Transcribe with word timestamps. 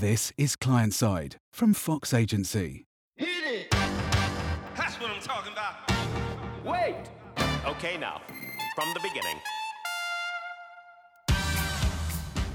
This 0.00 0.32
is 0.38 0.56
Client 0.56 0.94
Side 0.94 1.36
from 1.52 1.74
Fox 1.74 2.14
Agency. 2.14 2.86
Hit 3.16 3.28
it! 3.44 3.70
That's 4.74 4.94
what 4.98 5.10
I'm 5.10 5.20
talking 5.20 5.52
about. 5.52 5.74
Wait! 6.64 6.96
Okay, 7.66 7.98
now, 7.98 8.22
from 8.74 8.94
the 8.94 9.00
beginning. 9.00 9.36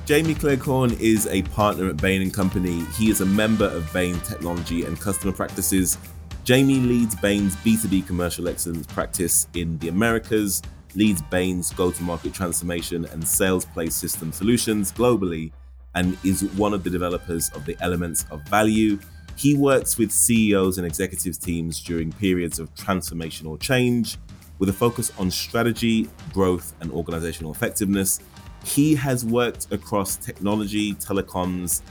Jamie 0.07 0.33
Cleghorn 0.33 0.97
is 0.99 1.27
a 1.27 1.43
partner 1.43 1.87
at 1.87 1.97
Bain 1.97 2.31
& 2.31 2.31
Company. 2.31 2.83
He 2.97 3.11
is 3.11 3.21
a 3.21 3.27
member 3.27 3.65
of 3.65 3.93
Bain 3.93 4.19
Technology 4.21 4.85
and 4.85 4.99
Customer 4.99 5.31
Practices. 5.31 5.99
Jamie 6.45 6.79
leads 6.79 7.13
Bain's 7.13 7.55
B2B 7.57 8.07
commercial 8.07 8.47
excellence 8.47 8.87
practice 8.87 9.45
in 9.53 9.77
the 9.77 9.89
Americas, 9.89 10.63
leads 10.95 11.21
Bain's 11.21 11.71
go-to-market 11.73 12.33
transformation 12.33 13.05
and 13.05 13.27
sales 13.27 13.65
place 13.65 13.93
system 13.93 14.31
solutions 14.31 14.91
globally, 14.91 15.51
and 15.95 16.17
is 16.23 16.43
one 16.55 16.73
of 16.73 16.83
the 16.83 16.89
developers 16.89 17.49
of 17.49 17.65
the 17.65 17.75
elements 17.79 18.25
of 18.29 18.41
value. 18.43 18.99
He 19.37 19.55
works 19.55 19.97
with 19.97 20.11
CEOs 20.11 20.77
and 20.77 20.85
executive 20.85 21.39
teams 21.39 21.81
during 21.81 22.11
periods 22.11 22.59
of 22.59 22.73
transformational 22.75 23.59
change 23.59 24.17
with 24.59 24.69
a 24.69 24.73
focus 24.73 25.11
on 25.17 25.31
strategy, 25.31 26.09
growth, 26.33 26.73
and 26.79 26.91
organizational 26.91 27.51
effectiveness. 27.51 28.19
He 28.63 28.95
has 28.95 29.25
worked 29.25 29.71
across 29.71 30.15
technology, 30.15 30.93
telecoms, 30.95 31.81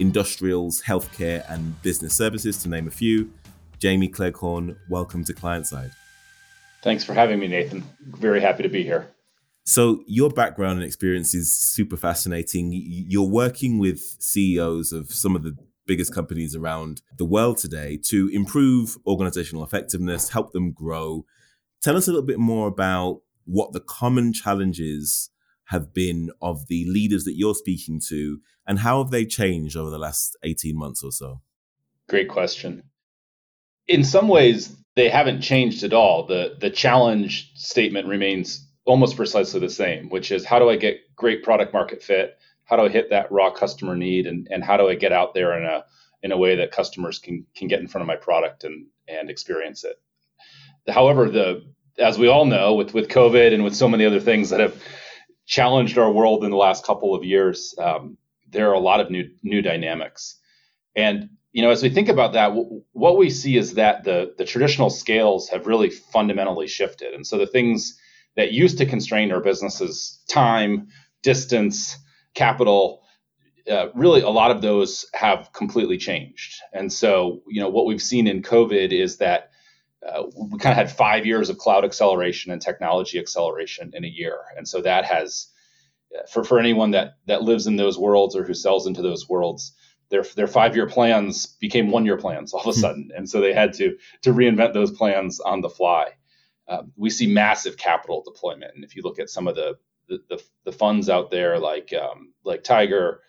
industrials, 0.00 0.82
healthcare, 0.82 1.44
and 1.50 1.80
business 1.82 2.14
services, 2.14 2.62
to 2.62 2.68
name 2.68 2.86
a 2.86 2.90
few. 2.90 3.30
Jamie 3.78 4.08
Cleghorn, 4.08 4.76
welcome 4.88 5.24
to 5.24 5.34
Client 5.34 5.66
Side. 5.66 5.90
Thanks 6.82 7.04
for 7.04 7.14
having 7.14 7.38
me, 7.38 7.48
Nathan. 7.48 7.84
Very 8.00 8.40
happy 8.40 8.62
to 8.62 8.68
be 8.68 8.82
here. 8.82 9.13
So, 9.66 10.02
your 10.06 10.28
background 10.28 10.78
and 10.78 10.84
experience 10.84 11.34
is 11.34 11.50
super 11.50 11.96
fascinating. 11.96 12.70
You're 12.72 13.28
working 13.28 13.78
with 13.78 14.16
CEOs 14.18 14.92
of 14.92 15.10
some 15.10 15.34
of 15.34 15.42
the 15.42 15.56
biggest 15.86 16.14
companies 16.14 16.54
around 16.54 17.00
the 17.16 17.24
world 17.24 17.58
today 17.58 17.98
to 18.04 18.28
improve 18.32 18.96
organizational 19.06 19.64
effectiveness, 19.64 20.30
help 20.30 20.52
them 20.52 20.72
grow. 20.72 21.24
Tell 21.82 21.96
us 21.96 22.08
a 22.08 22.10
little 22.10 22.26
bit 22.26 22.38
more 22.38 22.68
about 22.68 23.22
what 23.44 23.72
the 23.72 23.80
common 23.80 24.32
challenges 24.32 25.30
have 25.66 25.94
been 25.94 26.30
of 26.42 26.66
the 26.68 26.84
leaders 26.86 27.24
that 27.24 27.36
you're 27.36 27.54
speaking 27.54 28.00
to, 28.08 28.40
and 28.66 28.80
how 28.80 29.02
have 29.02 29.10
they 29.10 29.24
changed 29.24 29.76
over 29.76 29.90
the 29.90 29.98
last 29.98 30.36
18 30.42 30.76
months 30.76 31.02
or 31.02 31.10
so? 31.10 31.40
Great 32.08 32.28
question. 32.28 32.82
In 33.86 34.04
some 34.04 34.28
ways, 34.28 34.76
they 34.94 35.08
haven't 35.08 35.40
changed 35.40 35.82
at 35.84 35.92
all. 35.92 36.26
The 36.26 36.56
the 36.60 36.70
challenge 36.70 37.50
statement 37.54 38.08
remains 38.08 38.63
almost 38.84 39.16
precisely 39.16 39.60
the 39.60 39.70
same, 39.70 40.08
which 40.08 40.30
is 40.30 40.44
how 40.44 40.58
do 40.58 40.68
I 40.68 40.76
get 40.76 41.00
great 41.16 41.42
product 41.42 41.72
market 41.72 42.02
fit? 42.02 42.38
How 42.64 42.76
do 42.76 42.82
I 42.82 42.88
hit 42.88 43.10
that 43.10 43.30
raw 43.30 43.50
customer 43.50 43.96
need 43.96 44.26
and, 44.26 44.48
and 44.50 44.64
how 44.64 44.76
do 44.76 44.88
I 44.88 44.94
get 44.94 45.12
out 45.12 45.34
there 45.34 45.58
in 45.58 45.64
a 45.64 45.84
in 46.24 46.32
a 46.32 46.36
way 46.36 46.56
that 46.56 46.72
customers 46.72 47.18
can 47.18 47.46
can 47.54 47.68
get 47.68 47.80
in 47.80 47.86
front 47.86 48.02
of 48.02 48.08
my 48.08 48.16
product 48.16 48.64
and 48.64 48.86
and 49.06 49.30
experience 49.30 49.84
it. 49.84 50.00
However, 50.88 51.30
the 51.30 51.62
as 51.98 52.18
we 52.18 52.28
all 52.28 52.46
know, 52.46 52.74
with 52.74 52.94
with 52.94 53.08
COVID 53.08 53.52
and 53.52 53.62
with 53.62 53.76
so 53.76 53.88
many 53.88 54.04
other 54.04 54.20
things 54.20 54.50
that 54.50 54.60
have 54.60 54.82
challenged 55.46 55.98
our 55.98 56.10
world 56.10 56.42
in 56.42 56.50
the 56.50 56.56
last 56.56 56.84
couple 56.84 57.14
of 57.14 57.22
years, 57.22 57.74
um, 57.78 58.16
there 58.50 58.70
are 58.70 58.74
a 58.74 58.80
lot 58.80 59.00
of 59.00 59.10
new 59.10 59.30
new 59.42 59.62
dynamics. 59.62 60.36
And 60.96 61.28
you 61.52 61.62
know, 61.62 61.70
as 61.70 61.82
we 61.82 61.90
think 61.90 62.08
about 62.08 62.32
that, 62.32 62.52
what 62.92 63.16
we 63.18 63.30
see 63.30 63.56
is 63.58 63.74
that 63.74 64.04
the 64.04 64.34
the 64.38 64.46
traditional 64.46 64.90
scales 64.90 65.50
have 65.50 65.66
really 65.66 65.90
fundamentally 65.90 66.66
shifted, 66.66 67.12
and 67.12 67.26
so 67.26 67.36
the 67.36 67.46
things 67.46 67.98
that 68.36 68.52
used 68.52 68.78
to 68.78 68.86
constrain 68.86 69.32
our 69.32 69.40
businesses, 69.40 70.22
time, 70.28 70.88
distance, 71.22 71.96
capital, 72.34 73.02
uh, 73.70 73.86
really 73.94 74.20
a 74.20 74.28
lot 74.28 74.50
of 74.50 74.60
those 74.60 75.06
have 75.14 75.52
completely 75.52 75.96
changed. 75.96 76.60
And 76.72 76.92
so, 76.92 77.42
you 77.48 77.60
know, 77.60 77.70
what 77.70 77.86
we've 77.86 78.02
seen 78.02 78.26
in 78.26 78.42
COVID 78.42 78.92
is 78.92 79.18
that 79.18 79.50
uh, 80.06 80.24
we 80.36 80.58
kind 80.58 80.72
of 80.72 80.76
had 80.76 80.92
five 80.92 81.24
years 81.24 81.48
of 81.48 81.58
cloud 81.58 81.84
acceleration 81.84 82.52
and 82.52 82.60
technology 82.60 83.18
acceleration 83.18 83.90
in 83.94 84.04
a 84.04 84.08
year, 84.08 84.38
and 84.56 84.68
so 84.68 84.82
that 84.82 85.06
has, 85.06 85.46
uh, 86.14 86.26
for 86.26 86.44
for 86.44 86.58
anyone 86.58 86.90
that 86.90 87.14
that 87.26 87.42
lives 87.42 87.66
in 87.66 87.76
those 87.76 87.98
worlds 87.98 88.36
or 88.36 88.44
who 88.44 88.52
sells 88.52 88.86
into 88.86 89.00
those 89.00 89.30
worlds, 89.30 89.72
their 90.10 90.22
their 90.36 90.46
five 90.46 90.76
year 90.76 90.86
plans 90.86 91.46
became 91.46 91.90
one 91.90 92.04
year 92.04 92.18
plans 92.18 92.52
all 92.52 92.60
of 92.60 92.66
a 92.66 92.72
hmm. 92.72 92.80
sudden, 92.80 93.10
and 93.16 93.30
so 93.30 93.40
they 93.40 93.54
had 93.54 93.72
to 93.72 93.96
to 94.20 94.34
reinvent 94.34 94.74
those 94.74 94.90
plans 94.90 95.40
on 95.40 95.62
the 95.62 95.70
fly. 95.70 96.08
Uh, 96.66 96.82
we 96.96 97.10
see 97.10 97.26
massive 97.26 97.76
capital 97.76 98.22
deployment, 98.24 98.74
and 98.74 98.84
if 98.84 98.96
you 98.96 99.02
look 99.02 99.18
at 99.18 99.30
some 99.30 99.46
of 99.48 99.54
the 99.54 99.76
the, 100.08 100.22
the, 100.28 100.42
the 100.64 100.72
funds 100.72 101.08
out 101.08 101.30
there 101.30 101.58
like 101.58 101.92
um, 101.94 102.32
like 102.44 102.62
Tiger 102.62 103.20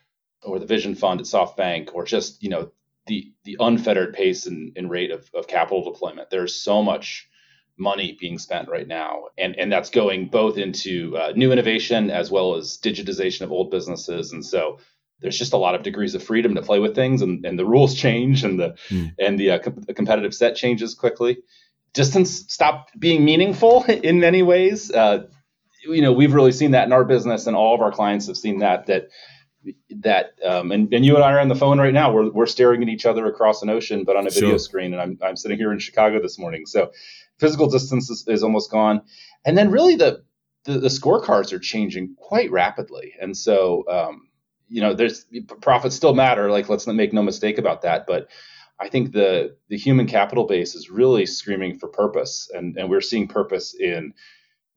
or 0.43 0.59
the 0.59 0.65
Vision 0.65 0.95
Fund 0.95 1.19
at 1.19 1.25
SoftBank, 1.25 1.93
or 1.93 2.05
just 2.05 2.41
you 2.43 2.49
know 2.49 2.71
the 3.07 3.33
the 3.43 3.57
unfettered 3.59 4.13
pace 4.13 4.45
and, 4.45 4.73
and 4.75 4.89
rate 4.89 5.11
of, 5.11 5.29
of 5.33 5.47
capital 5.47 5.83
deployment. 5.83 6.29
There's 6.29 6.55
so 6.55 6.81
much 6.81 7.29
money 7.77 8.17
being 8.19 8.39
spent 8.39 8.69
right 8.69 8.87
now, 8.87 9.25
and 9.37 9.55
and 9.57 9.71
that's 9.71 9.89
going 9.89 10.27
both 10.27 10.57
into 10.57 11.17
uh, 11.17 11.33
new 11.35 11.51
innovation 11.51 12.09
as 12.09 12.31
well 12.31 12.55
as 12.55 12.77
digitization 12.77 13.41
of 13.41 13.51
old 13.51 13.71
businesses, 13.71 14.31
and 14.31 14.45
so 14.45 14.79
there's 15.21 15.37
just 15.37 15.53
a 15.53 15.57
lot 15.57 15.75
of 15.75 15.83
degrees 15.83 16.13
of 16.13 16.23
freedom 16.23 16.55
to 16.55 16.61
play 16.61 16.79
with 16.79 16.95
things, 16.95 17.21
and, 17.21 17.45
and 17.45 17.57
the 17.57 17.65
rules 17.65 17.95
change, 18.05 18.43
and 18.43 18.59
the 18.59 18.75
mm. 18.89 19.13
and 19.19 19.39
the, 19.39 19.51
uh, 19.51 19.59
com- 19.59 19.83
the 19.87 19.93
competitive 19.93 20.33
set 20.33 20.55
changes 20.55 20.93
quickly. 20.93 21.37
Distance 21.95 22.45
stopped 22.47 22.97
being 22.99 23.25
meaningful 23.25 23.83
in 23.87 24.19
many 24.19 24.43
ways. 24.43 24.91
Uh, 24.91 25.27
you 25.83 26.01
know, 26.01 26.13
we've 26.13 26.33
really 26.33 26.51
seen 26.51 26.71
that 26.71 26.85
in 26.85 26.93
our 26.93 27.03
business, 27.03 27.47
and 27.47 27.55
all 27.55 27.73
of 27.73 27.81
our 27.81 27.91
clients 27.91 28.27
have 28.27 28.37
seen 28.37 28.59
that 28.59 28.85
that 28.87 29.07
that 29.89 30.33
um, 30.45 30.71
and, 30.71 30.93
and 30.93 31.05
you 31.05 31.15
and 31.15 31.23
I 31.23 31.33
are 31.33 31.39
on 31.39 31.47
the 31.47 31.55
phone 31.55 31.79
right 31.79 31.93
now. 31.93 32.13
We're, 32.13 32.29
we're 32.29 32.45
staring 32.45 32.83
at 32.83 32.89
each 32.89 33.05
other 33.05 33.25
across 33.25 33.61
an 33.61 33.69
ocean, 33.69 34.03
but 34.03 34.15
on 34.15 34.27
a 34.27 34.29
video 34.29 34.51
sure. 34.51 34.59
screen. 34.59 34.93
And 34.93 35.01
I'm, 35.01 35.19
I'm 35.21 35.35
sitting 35.35 35.57
here 35.57 35.71
in 35.71 35.79
Chicago 35.79 36.21
this 36.21 36.37
morning. 36.37 36.65
So 36.65 36.91
physical 37.39 37.67
distance 37.69 38.09
is, 38.09 38.25
is 38.27 38.43
almost 38.43 38.71
gone. 38.71 39.01
And 39.43 39.57
then 39.57 39.71
really 39.71 39.95
the, 39.95 40.23
the, 40.65 40.79
the, 40.79 40.87
scorecards 40.87 41.53
are 41.53 41.59
changing 41.59 42.15
quite 42.17 42.51
rapidly. 42.51 43.13
And 43.19 43.35
so, 43.35 43.83
um, 43.89 44.29
you 44.67 44.81
know, 44.81 44.93
there's 44.93 45.25
profits 45.61 45.95
still 45.95 46.15
matter. 46.15 46.49
Like, 46.49 46.69
let's 46.69 46.87
not 46.87 46.95
make 46.95 47.13
no 47.13 47.21
mistake 47.21 47.57
about 47.57 47.83
that. 47.83 48.05
But 48.07 48.29
I 48.79 48.89
think 48.89 49.11
the, 49.11 49.55
the 49.69 49.77
human 49.77 50.07
capital 50.07 50.45
base 50.45 50.75
is 50.75 50.89
really 50.89 51.25
screaming 51.25 51.79
for 51.79 51.87
purpose. 51.87 52.49
And, 52.53 52.77
and 52.77 52.89
we're 52.89 53.01
seeing 53.01 53.27
purpose 53.27 53.73
in 53.73 54.13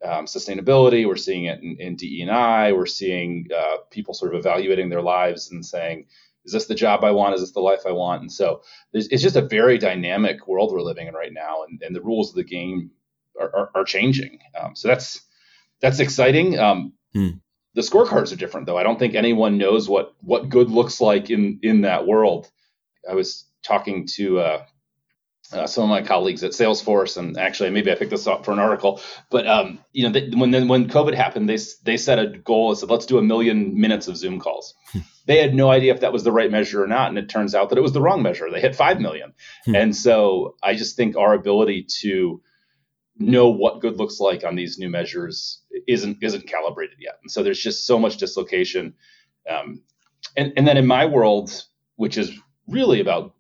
um, 0.05 0.27
sustainability. 0.27 1.07
We're 1.07 1.17
seeing 1.17 1.47
it 1.47 1.61
in, 1.63 1.77
in 1.81 1.97
DE&I. 1.97 2.73
We're 2.73 2.87
seeing 2.87 3.49
uh, 3.57 3.79
people 3.91 4.15
sort 4.15 4.35
of 4.35 4.39
evaluating 4.39 4.89
their 4.89 5.03
lives 5.03 5.51
and 5.51 5.65
saying, 5.65 6.07
is 6.49 6.53
this 6.53 6.67
the 6.67 6.75
job 6.75 7.05
I 7.05 7.11
want? 7.11 7.35
Is 7.35 7.43
this 7.43 7.53
the 7.53 7.61
life 7.61 7.83
I 7.87 7.93
want? 7.93 8.23
And 8.23 8.33
so 8.33 8.63
it's 8.93 9.23
just 9.23 9.37
a 9.37 9.43
very 9.43 9.77
dynamic 9.77 10.49
world 10.49 10.73
we're 10.73 10.81
living 10.81 11.07
in 11.07 11.15
right 11.15 11.33
now, 11.33 11.65
and, 11.69 11.83
and 11.83 11.95
the 11.95 12.01
rules 12.01 12.31
of 12.31 12.37
the 12.37 12.45
game 12.45 12.91
are, 13.39 13.55
are, 13.55 13.71
are 13.75 13.85
changing. 13.85 14.39
Um, 14.59 14.75
so 14.75 14.89
that's 14.89 15.21
that's 15.81 16.01
exciting. 16.01 16.59
Um, 16.59 16.95
hmm. 17.13 17.29
The 17.75 17.83
scorecards 17.83 18.33
are 18.33 18.37
different, 18.37 18.67
though. 18.67 18.79
I 18.79 18.83
don't 18.83 18.99
think 18.99 19.15
anyone 19.15 19.59
knows 19.59 19.91
what 19.91 20.15
what 20.23 20.49
good 20.49 20.71
looks 20.71 21.03
like 21.03 21.29
in 21.29 21.61
in 21.63 21.83
that 21.83 22.07
world. 22.07 22.51
I 23.09 23.15
was 23.15 23.45
talking 23.63 24.07
to 24.15 24.41
uh, 24.41 24.65
uh, 25.53 25.67
some 25.67 25.85
of 25.85 25.91
my 25.91 26.03
colleagues 26.03 26.45
at 26.45 26.53
Salesforce, 26.53 27.17
and 27.17 27.39
actually 27.39 27.71
maybe 27.71 27.91
I 27.91 27.95
picked 27.95 28.11
this 28.11 28.27
up 28.27 28.45
for 28.45 28.53
an 28.53 28.59
article. 28.59 29.01
But 29.31 29.47
um, 29.47 29.79
you 29.93 30.05
know, 30.05 30.13
they, 30.13 30.29
when 30.29 30.69
when 30.69 30.89
COVID 30.89 31.15
happened, 31.15 31.49
they 31.49 31.59
they 31.85 31.97
set 31.97 32.19
a 32.19 32.27
goal 32.27 32.71
and 32.71 32.79
said, 32.79 32.91
let's 32.91 33.07
do 33.07 33.19
a 33.19 33.23
million 33.23 33.81
minutes 33.81 34.09
of 34.09 34.17
Zoom 34.17 34.41
calls. 34.41 34.75
Hmm. 34.93 35.01
they 35.27 35.41
had 35.41 35.55
no 35.55 35.71
idea 35.71 35.95
if 35.95 36.01
that 36.01 36.13
was 36.13 36.25
the 36.25 36.33
right 36.33 36.51
measure 36.51 36.83
or 36.83 36.87
not, 36.87 37.09
and 37.09 37.19
it 37.19 37.29
turns 37.29 37.55
out 37.55 37.71
that 37.71 37.79
it 37.79 37.83
was 37.83 37.93
the 37.93 38.01
wrong 38.01 38.23
measure. 38.23 38.51
They 38.51 38.61
hit 38.61 38.77
five 38.77 39.01
million, 39.01 39.33
hmm. 39.65 39.75
and 39.75 39.97
so 39.97 40.57
I 40.63 40.75
just 40.75 40.97
think 40.97 41.17
our 41.17 41.33
ability 41.33 41.87
to 42.01 42.43
know 43.21 43.49
what 43.49 43.81
good 43.81 43.97
looks 43.97 44.21
like 44.21 44.45
on 44.45 44.55
these 44.55 44.79
new 44.79 44.91
measures 44.91 45.63
isn't 45.87 46.19
isn't 46.23 46.47
calibrated 46.47 46.99
yet, 47.01 47.19
and 47.23 47.31
so 47.31 47.43
there's 47.43 47.61
just 47.61 47.87
so 47.87 47.99
much 47.99 48.19
dislocation. 48.19 48.95
Um, 49.49 49.83
and 50.37 50.53
and 50.59 50.69
then 50.69 50.77
in 50.77 50.87
my 50.87 51.07
world, 51.07 51.65
which 51.97 52.19
is 52.19 52.31
really 52.67 53.01
about 53.01 53.35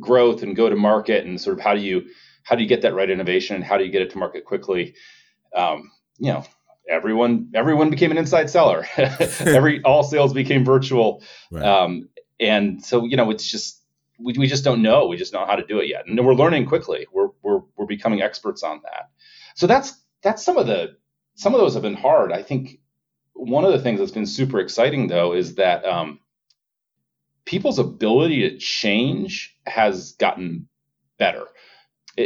growth 0.00 0.42
and 0.42 0.56
go 0.56 0.68
to 0.68 0.76
market 0.76 1.24
and 1.24 1.40
sort 1.40 1.58
of 1.58 1.64
how 1.64 1.74
do 1.74 1.80
you 1.80 2.06
how 2.42 2.56
do 2.56 2.62
you 2.62 2.68
get 2.68 2.82
that 2.82 2.94
right 2.94 3.10
innovation 3.10 3.56
and 3.56 3.64
how 3.64 3.76
do 3.76 3.84
you 3.84 3.90
get 3.90 4.02
it 4.02 4.10
to 4.10 4.18
market 4.18 4.44
quickly? 4.44 4.94
Um, 5.54 5.90
you 6.18 6.32
know 6.32 6.44
everyone 6.88 7.50
everyone 7.54 7.90
became 7.90 8.10
an 8.10 8.18
inside 8.18 8.50
seller. 8.50 8.86
Every 8.96 9.82
all 9.84 10.02
sales 10.02 10.32
became 10.32 10.64
virtual. 10.64 11.22
Right. 11.50 11.64
um, 11.64 12.08
and 12.40 12.84
so 12.84 13.04
you 13.04 13.16
know 13.16 13.30
it's 13.30 13.48
just 13.48 13.82
we, 14.18 14.34
we 14.36 14.46
just 14.46 14.64
don't 14.64 14.82
know. 14.82 15.06
We 15.06 15.16
just 15.16 15.32
know 15.32 15.46
how 15.46 15.54
to 15.56 15.64
do 15.64 15.78
it 15.78 15.88
yet. 15.88 16.06
And 16.06 16.24
we're 16.24 16.34
learning 16.34 16.66
quickly. 16.66 17.06
We're, 17.12 17.28
we're 17.42 17.60
we're 17.76 17.86
becoming 17.86 18.22
experts 18.22 18.62
on 18.62 18.80
that. 18.84 19.10
So 19.54 19.66
that's 19.66 19.94
that's 20.22 20.44
some 20.44 20.56
of 20.56 20.66
the 20.66 20.96
some 21.34 21.54
of 21.54 21.60
those 21.60 21.74
have 21.74 21.82
been 21.82 21.94
hard. 21.94 22.32
I 22.32 22.42
think 22.42 22.80
one 23.34 23.64
of 23.64 23.72
the 23.72 23.78
things 23.78 24.00
that's 24.00 24.10
been 24.10 24.26
super 24.26 24.58
exciting 24.58 25.06
though 25.06 25.32
is 25.32 25.54
that 25.56 25.84
um, 25.84 26.20
people's 27.48 27.78
ability 27.78 28.50
to 28.50 28.58
change 28.58 29.56
has 29.66 30.12
gotten 30.12 30.68
better. 31.18 31.46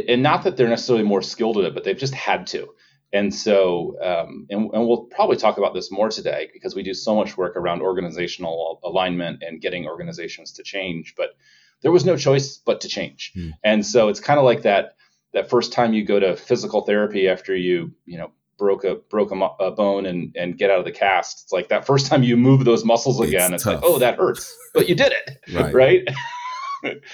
and 0.08 0.22
not 0.22 0.42
that 0.42 0.56
they're 0.56 0.68
necessarily 0.68 1.04
more 1.04 1.22
skilled 1.22 1.58
at 1.58 1.64
it, 1.64 1.74
but 1.74 1.84
they've 1.84 1.98
just 1.98 2.14
had 2.14 2.46
to. 2.46 2.68
And 3.12 3.32
so, 3.32 3.96
um, 4.02 4.46
and, 4.50 4.70
and 4.72 4.88
we'll 4.88 5.04
probably 5.04 5.36
talk 5.36 5.58
about 5.58 5.74
this 5.74 5.92
more 5.92 6.08
today 6.08 6.48
because 6.52 6.74
we 6.74 6.82
do 6.82 6.94
so 6.94 7.14
much 7.14 7.36
work 7.36 7.56
around 7.56 7.82
organizational 7.82 8.80
alignment 8.82 9.42
and 9.42 9.60
getting 9.60 9.86
organizations 9.86 10.52
to 10.52 10.62
change. 10.62 11.14
But 11.16 11.36
there 11.82 11.92
was 11.92 12.04
no 12.04 12.16
choice 12.16 12.56
but 12.56 12.80
to 12.80 12.88
change. 12.88 13.32
Hmm. 13.34 13.50
And 13.62 13.86
so 13.86 14.08
it's 14.08 14.20
kind 14.20 14.38
of 14.40 14.44
like 14.44 14.62
that 14.62 14.96
that 15.34 15.50
first 15.50 15.72
time 15.72 15.92
you 15.92 16.04
go 16.04 16.18
to 16.18 16.36
physical 16.36 16.80
therapy 16.82 17.28
after 17.28 17.54
you 17.54 17.92
you 18.06 18.18
know 18.18 18.32
broke 18.58 18.84
a 18.84 18.96
broke 18.96 19.32
a, 19.32 19.64
a, 19.64 19.70
bone 19.70 20.06
and 20.06 20.34
and 20.36 20.56
get 20.56 20.70
out 20.70 20.78
of 20.78 20.84
the 20.84 20.92
cast. 20.92 21.42
It's 21.44 21.52
like 21.52 21.68
that 21.68 21.86
first 21.86 22.06
time 22.06 22.22
you 22.22 22.36
move 22.36 22.64
those 22.64 22.84
muscles 22.84 23.20
again. 23.20 23.54
It's, 23.54 23.64
it's 23.64 23.74
like 23.74 23.80
oh 23.82 23.98
that 23.98 24.18
hurts, 24.18 24.54
but 24.74 24.88
you 24.88 24.94
did 24.94 25.12
it 25.12 25.38
right. 25.54 25.74
right? 25.74 26.08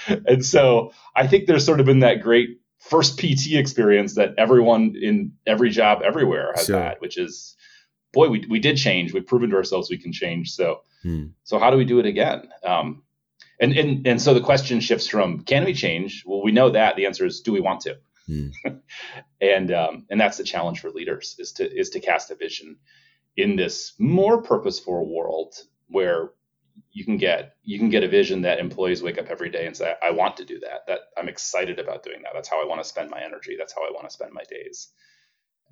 and 0.27 0.45
so 0.45 0.91
I 1.15 1.27
think 1.27 1.47
there's 1.47 1.65
sort 1.65 1.79
of 1.79 1.85
been 1.85 1.99
that 1.99 2.21
great 2.21 2.59
first 2.79 3.19
PT 3.19 3.53
experience 3.53 4.15
that 4.15 4.33
everyone 4.37 4.95
in 4.99 5.33
every 5.45 5.69
job 5.69 6.01
everywhere 6.03 6.53
has 6.55 6.65
sure. 6.65 6.79
had, 6.79 6.95
which 6.99 7.17
is 7.17 7.55
boy 8.13 8.29
we 8.29 8.45
we 8.49 8.59
did 8.59 8.77
change. 8.77 9.13
We've 9.13 9.25
proven 9.25 9.49
to 9.51 9.55
ourselves 9.55 9.89
we 9.89 9.97
can 9.97 10.11
change. 10.11 10.51
So 10.51 10.81
hmm. 11.03 11.27
so 11.43 11.59
how 11.59 11.71
do 11.71 11.77
we 11.77 11.85
do 11.85 11.99
it 11.99 12.05
again? 12.05 12.49
Um, 12.63 13.03
and 13.59 13.73
and 13.73 14.07
and 14.07 14.21
so 14.21 14.33
the 14.33 14.41
question 14.41 14.79
shifts 14.79 15.07
from 15.07 15.41
can 15.41 15.65
we 15.65 15.73
change? 15.73 16.23
Well, 16.25 16.41
we 16.43 16.51
know 16.51 16.69
that 16.69 16.95
the 16.95 17.05
answer 17.05 17.25
is 17.25 17.41
do 17.41 17.51
we 17.51 17.59
want 17.59 17.81
to? 17.81 17.97
Mm. 18.29 18.51
and 19.41 19.71
um, 19.71 20.05
and 20.09 20.19
that's 20.19 20.37
the 20.37 20.43
challenge 20.43 20.79
for 20.79 20.91
leaders 20.91 21.35
is 21.39 21.51
to 21.53 21.69
is 21.69 21.89
to 21.91 21.99
cast 21.99 22.31
a 22.31 22.35
vision 22.35 22.77
in 23.37 23.55
this 23.55 23.93
more 23.99 24.41
purposeful 24.41 25.13
world 25.13 25.55
where 25.87 26.31
you 26.91 27.03
can 27.03 27.17
get 27.17 27.55
you 27.63 27.79
can 27.79 27.89
get 27.89 28.03
a 28.03 28.07
vision 28.07 28.41
that 28.41 28.59
employees 28.59 29.01
wake 29.01 29.17
up 29.17 29.27
every 29.29 29.49
day 29.49 29.65
and 29.65 29.75
say 29.75 29.93
I 30.03 30.11
want 30.11 30.37
to 30.37 30.45
do 30.45 30.59
that. 30.59 30.81
That 30.87 30.99
I'm 31.17 31.29
excited 31.29 31.79
about 31.79 32.03
doing 32.03 32.21
that. 32.23 32.31
That's 32.33 32.49
how 32.49 32.61
I 32.61 32.67
want 32.67 32.81
to 32.81 32.87
spend 32.87 33.09
my 33.09 33.21
energy. 33.21 33.55
That's 33.57 33.73
how 33.73 33.81
I 33.81 33.91
want 33.91 34.07
to 34.07 34.13
spend 34.13 34.33
my 34.33 34.43
days. 34.49 34.89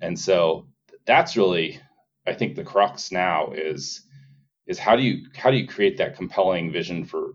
And 0.00 0.18
so 0.18 0.68
that's 1.06 1.36
really 1.36 1.80
I 2.26 2.34
think 2.34 2.56
the 2.56 2.64
crux 2.64 3.12
now 3.12 3.52
is 3.52 4.02
is 4.66 4.78
how 4.78 4.96
do 4.96 5.02
you 5.02 5.26
how 5.36 5.50
do 5.50 5.56
you 5.56 5.66
create 5.66 5.96
that 5.98 6.16
compelling 6.16 6.72
vision 6.72 7.04
for 7.04 7.32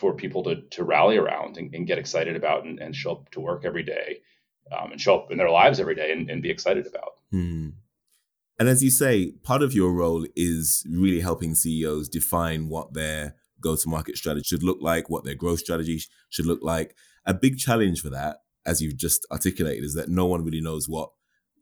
for 0.00 0.14
people 0.14 0.42
to, 0.44 0.62
to 0.70 0.82
rally 0.82 1.18
around 1.18 1.58
and, 1.58 1.74
and 1.74 1.86
get 1.86 1.98
excited 1.98 2.34
about 2.34 2.64
and, 2.64 2.78
and, 2.80 2.96
show 2.96 3.12
up 3.12 3.30
to 3.30 3.40
work 3.40 3.64
every 3.66 3.82
day 3.82 4.18
um, 4.72 4.90
and 4.92 5.00
show 5.00 5.14
up 5.14 5.30
in 5.30 5.36
their 5.36 5.50
lives 5.50 5.78
every 5.78 5.94
day 5.94 6.10
and, 6.10 6.30
and 6.30 6.42
be 6.42 6.50
excited 6.50 6.86
about. 6.86 7.12
Hmm. 7.30 7.68
And 8.58 8.68
as 8.68 8.82
you 8.82 8.90
say, 8.90 9.32
part 9.42 9.62
of 9.62 9.74
your 9.74 9.92
role 9.92 10.26
is 10.34 10.86
really 10.90 11.20
helping 11.20 11.54
CEOs 11.54 12.08
define 12.08 12.68
what 12.68 12.94
their 12.94 13.36
go 13.60 13.76
to 13.76 13.88
market 13.88 14.16
strategy 14.16 14.44
should 14.44 14.62
look 14.62 14.78
like, 14.80 15.10
what 15.10 15.24
their 15.24 15.34
growth 15.34 15.60
strategy 15.60 16.00
should 16.30 16.46
look 16.46 16.60
like. 16.62 16.96
A 17.26 17.34
big 17.34 17.58
challenge 17.58 18.00
for 18.00 18.10
that, 18.10 18.38
as 18.64 18.80
you've 18.80 18.96
just 18.96 19.26
articulated, 19.30 19.84
is 19.84 19.94
that 19.94 20.08
no 20.08 20.24
one 20.24 20.44
really 20.44 20.62
knows 20.62 20.88
what 20.88 21.10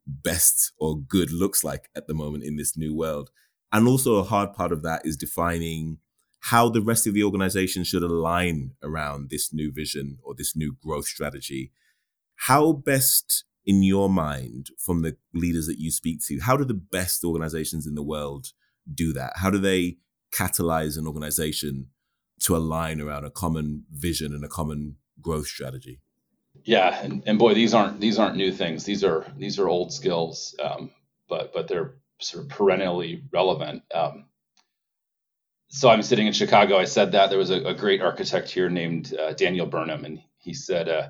best 0.06 0.72
or 0.78 0.96
good 0.96 1.32
looks 1.32 1.64
like 1.64 1.88
at 1.96 2.06
the 2.06 2.14
moment 2.14 2.44
in 2.44 2.56
this 2.56 2.76
new 2.76 2.96
world. 2.96 3.30
And 3.72 3.86
also, 3.86 4.16
a 4.16 4.24
hard 4.24 4.54
part 4.54 4.72
of 4.72 4.82
that 4.82 5.04
is 5.04 5.16
defining 5.16 5.98
how 6.40 6.68
the 6.68 6.80
rest 6.80 7.06
of 7.06 7.14
the 7.14 7.24
organization 7.24 7.84
should 7.84 8.02
align 8.02 8.72
around 8.82 9.30
this 9.30 9.52
new 9.52 9.72
vision 9.72 10.18
or 10.22 10.34
this 10.34 10.54
new 10.54 10.76
growth 10.82 11.06
strategy. 11.06 11.72
How 12.36 12.72
best, 12.72 13.44
in 13.66 13.82
your 13.82 14.08
mind, 14.08 14.68
from 14.78 15.02
the 15.02 15.16
leaders 15.34 15.66
that 15.66 15.80
you 15.80 15.90
speak 15.90 16.24
to, 16.26 16.38
how 16.40 16.56
do 16.56 16.64
the 16.64 16.74
best 16.74 17.24
organizations 17.24 17.86
in 17.86 17.94
the 17.94 18.02
world 18.02 18.48
do 18.92 19.12
that? 19.14 19.32
How 19.36 19.50
do 19.50 19.58
they 19.58 19.98
catalyze 20.32 20.96
an 20.96 21.06
organization 21.06 21.88
to 22.40 22.56
align 22.56 23.00
around 23.00 23.24
a 23.24 23.30
common 23.30 23.84
vision 23.90 24.32
and 24.32 24.44
a 24.44 24.48
common 24.48 24.96
growth 25.20 25.46
strategy? 25.46 26.00
Yeah, 26.64 27.02
and, 27.02 27.22
and 27.26 27.38
boy, 27.38 27.54
these 27.54 27.74
aren't 27.74 28.00
these 28.00 28.18
aren't 28.18 28.36
new 28.36 28.52
things. 28.52 28.84
These 28.84 29.04
are 29.04 29.26
these 29.36 29.58
are 29.58 29.68
old 29.68 29.92
skills, 29.92 30.54
um, 30.62 30.90
but 31.28 31.52
but 31.52 31.68
they're 31.68 31.94
sort 32.20 32.44
of 32.44 32.50
perennially 32.50 33.22
relevant. 33.32 33.82
Um, 33.94 34.26
so 35.68 35.90
I'm 35.90 36.02
sitting 36.02 36.26
in 36.26 36.32
Chicago. 36.32 36.78
I 36.78 36.84
said 36.84 37.12
that 37.12 37.30
there 37.30 37.38
was 37.38 37.50
a, 37.50 37.62
a 37.62 37.74
great 37.74 38.00
architect 38.00 38.50
here 38.50 38.68
named 38.68 39.14
uh, 39.14 39.32
Daniel 39.32 39.66
Burnham, 39.66 40.04
and 40.04 40.20
he 40.38 40.54
said, 40.54 40.88
uh, 40.88 41.08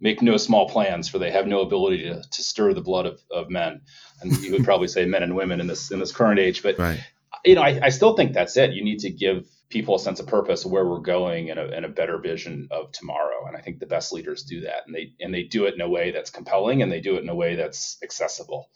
"Make 0.00 0.22
no 0.22 0.36
small 0.36 0.68
plans, 0.68 1.08
for 1.08 1.18
they 1.18 1.32
have 1.32 1.46
no 1.46 1.60
ability 1.60 2.04
to, 2.04 2.22
to 2.22 2.42
stir 2.42 2.72
the 2.72 2.80
blood 2.80 3.06
of, 3.06 3.20
of 3.30 3.50
men." 3.50 3.82
And 4.20 4.32
you 4.38 4.52
would 4.52 4.64
probably 4.64 4.88
say 4.88 5.04
men 5.06 5.22
and 5.22 5.36
women 5.36 5.60
in 5.60 5.66
this 5.66 5.90
in 5.90 5.98
this 5.98 6.12
current 6.12 6.38
age, 6.38 6.62
but 6.62 6.78
right. 6.78 7.00
you 7.44 7.56
know, 7.56 7.62
I, 7.62 7.80
I 7.82 7.88
still 7.88 8.14
think 8.14 8.32
that's 8.32 8.56
it. 8.56 8.72
You 8.72 8.84
need 8.84 9.00
to 9.00 9.10
give 9.10 9.46
people 9.68 9.96
a 9.96 9.98
sense 9.98 10.20
of 10.20 10.28
purpose, 10.28 10.64
where 10.64 10.86
we're 10.86 11.00
going, 11.00 11.50
and 11.50 11.58
a, 11.58 11.68
and 11.70 11.84
a 11.84 11.88
better 11.88 12.18
vision 12.18 12.68
of 12.70 12.92
tomorrow. 12.92 13.46
And 13.48 13.56
I 13.56 13.60
think 13.60 13.80
the 13.80 13.86
best 13.86 14.12
leaders 14.12 14.44
do 14.44 14.60
that, 14.62 14.86
and 14.86 14.94
they 14.94 15.14
and 15.20 15.34
they 15.34 15.42
do 15.42 15.64
it 15.66 15.74
in 15.74 15.80
a 15.80 15.88
way 15.88 16.12
that's 16.12 16.30
compelling, 16.30 16.82
and 16.82 16.92
they 16.92 17.00
do 17.00 17.16
it 17.16 17.22
in 17.22 17.28
a 17.28 17.34
way 17.34 17.56
that's 17.56 17.98
accessible. 18.04 18.70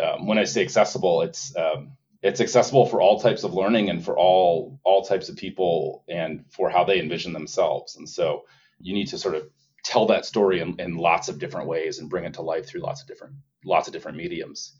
Um, 0.00 0.28
when 0.28 0.38
I 0.38 0.44
say 0.44 0.62
accessible, 0.62 1.22
it's 1.22 1.56
um, 1.56 1.96
it's 2.22 2.40
accessible 2.40 2.86
for 2.86 3.00
all 3.00 3.20
types 3.20 3.44
of 3.44 3.54
learning 3.54 3.90
and 3.90 4.04
for 4.04 4.18
all 4.18 4.80
all 4.84 5.04
types 5.04 5.28
of 5.28 5.36
people 5.36 6.04
and 6.08 6.44
for 6.50 6.68
how 6.70 6.84
they 6.84 7.00
envision 7.00 7.32
themselves. 7.32 7.96
And 7.96 8.08
so 8.08 8.44
you 8.80 8.94
need 8.94 9.08
to 9.08 9.18
sort 9.18 9.34
of 9.34 9.48
tell 9.84 10.06
that 10.06 10.26
story 10.26 10.60
in, 10.60 10.78
in 10.80 10.96
lots 10.96 11.28
of 11.28 11.38
different 11.38 11.68
ways 11.68 11.98
and 11.98 12.10
bring 12.10 12.24
it 12.24 12.34
to 12.34 12.42
life 12.42 12.66
through 12.66 12.80
lots 12.80 13.02
of 13.02 13.08
different 13.08 13.34
lots 13.64 13.88
of 13.88 13.92
different 13.92 14.18
mediums. 14.18 14.76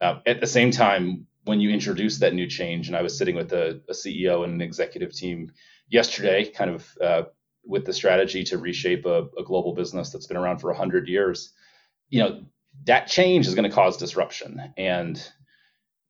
Uh, 0.00 0.20
at 0.26 0.40
the 0.40 0.46
same 0.46 0.70
time 0.70 1.26
when 1.44 1.60
you 1.60 1.70
introduce 1.70 2.18
that 2.18 2.34
new 2.34 2.48
change 2.48 2.88
and 2.88 2.96
i 2.96 3.02
was 3.02 3.16
sitting 3.16 3.36
with 3.36 3.52
a, 3.52 3.80
a 3.88 3.92
ceo 3.92 4.42
and 4.42 4.52
an 4.52 4.60
executive 4.60 5.14
team 5.14 5.52
yesterday 5.88 6.44
kind 6.44 6.70
of 6.72 6.98
uh, 7.00 7.22
with 7.64 7.84
the 7.84 7.92
strategy 7.92 8.42
to 8.42 8.58
reshape 8.58 9.06
a, 9.06 9.26
a 9.38 9.44
global 9.44 9.74
business 9.74 10.10
that's 10.10 10.26
been 10.26 10.36
around 10.36 10.58
for 10.58 10.70
100 10.70 11.06
years 11.06 11.52
you 12.10 12.20
know 12.20 12.42
that 12.84 13.06
change 13.06 13.46
is 13.46 13.54
going 13.54 13.68
to 13.68 13.74
cause 13.74 13.96
disruption. 13.96 14.72
And 14.76 15.22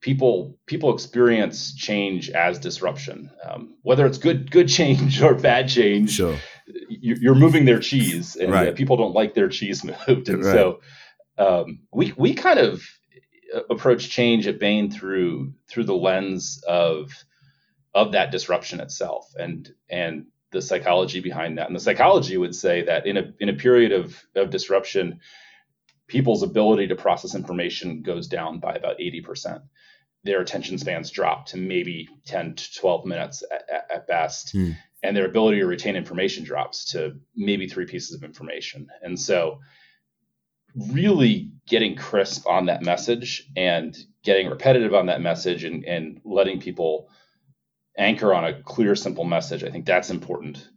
people 0.02 0.58
people 0.66 0.92
experience 0.92 1.74
change 1.74 2.28
as 2.28 2.58
disruption, 2.58 3.30
um, 3.48 3.74
whether 3.82 4.04
it's 4.04 4.18
good 4.18 4.50
good 4.50 4.68
change 4.68 5.22
or 5.22 5.34
bad 5.34 5.68
change. 5.68 6.12
Sure. 6.12 6.36
You're 6.88 7.34
moving 7.34 7.64
their 7.64 7.80
cheese, 7.80 8.36
and 8.36 8.52
right. 8.52 8.74
people 8.74 8.96
don't 8.96 9.14
like 9.14 9.34
their 9.34 9.48
cheese 9.48 9.82
moved, 9.84 10.28
and 10.28 10.44
right. 10.44 10.52
so 10.52 10.80
um, 11.38 11.80
we 11.92 12.12
we 12.16 12.34
kind 12.34 12.58
of 12.58 12.82
uh, 13.54 13.60
approach 13.70 14.10
change 14.10 14.46
at 14.46 14.58
Bain 14.58 14.90
through 14.90 15.54
through 15.68 15.84
the 15.84 15.94
lens 15.94 16.62
of 16.66 17.12
of 17.94 18.12
that 18.12 18.30
disruption 18.30 18.80
itself, 18.80 19.32
and 19.36 19.72
and 19.88 20.26
the 20.50 20.62
psychology 20.62 21.20
behind 21.20 21.58
that. 21.58 21.66
And 21.66 21.74
the 21.74 21.80
psychology 21.80 22.36
would 22.36 22.54
say 22.54 22.82
that 22.82 23.06
in 23.06 23.16
a 23.16 23.32
in 23.40 23.48
a 23.48 23.54
period 23.54 23.92
of 23.92 24.22
of 24.36 24.50
disruption, 24.50 25.20
people's 26.06 26.42
ability 26.42 26.88
to 26.88 26.94
process 26.96 27.34
information 27.34 28.02
goes 28.02 28.28
down 28.28 28.60
by 28.60 28.74
about 28.74 28.98
80% 28.98 29.62
their 30.24 30.40
attention 30.40 30.78
spans 30.78 31.10
drop 31.10 31.46
to 31.46 31.56
maybe 31.56 32.08
10 32.26 32.54
to 32.54 32.74
12 32.74 33.06
minutes 33.06 33.42
at, 33.50 33.90
at 33.92 34.06
best. 34.06 34.54
Mm. 34.54 34.76
And 35.02 35.16
their 35.16 35.26
ability 35.26 35.58
to 35.58 35.66
retain 35.66 35.96
information 35.96 36.44
drops 36.44 36.92
to 36.92 37.16
maybe 37.34 37.66
three 37.66 37.86
pieces 37.86 38.14
of 38.14 38.22
information. 38.22 38.86
And 39.02 39.18
so, 39.18 39.58
really 40.90 41.50
getting 41.66 41.96
crisp 41.96 42.46
on 42.46 42.66
that 42.66 42.82
message 42.82 43.48
and 43.56 43.96
getting 44.24 44.48
repetitive 44.48 44.94
on 44.94 45.06
that 45.06 45.20
message 45.20 45.64
and, 45.64 45.84
and 45.84 46.20
letting 46.24 46.60
people 46.60 47.08
anchor 47.98 48.32
on 48.32 48.44
a 48.44 48.62
clear, 48.62 48.94
simple 48.94 49.24
message, 49.24 49.64
I 49.64 49.70
think 49.70 49.84
that's 49.84 50.10
important. 50.10 50.68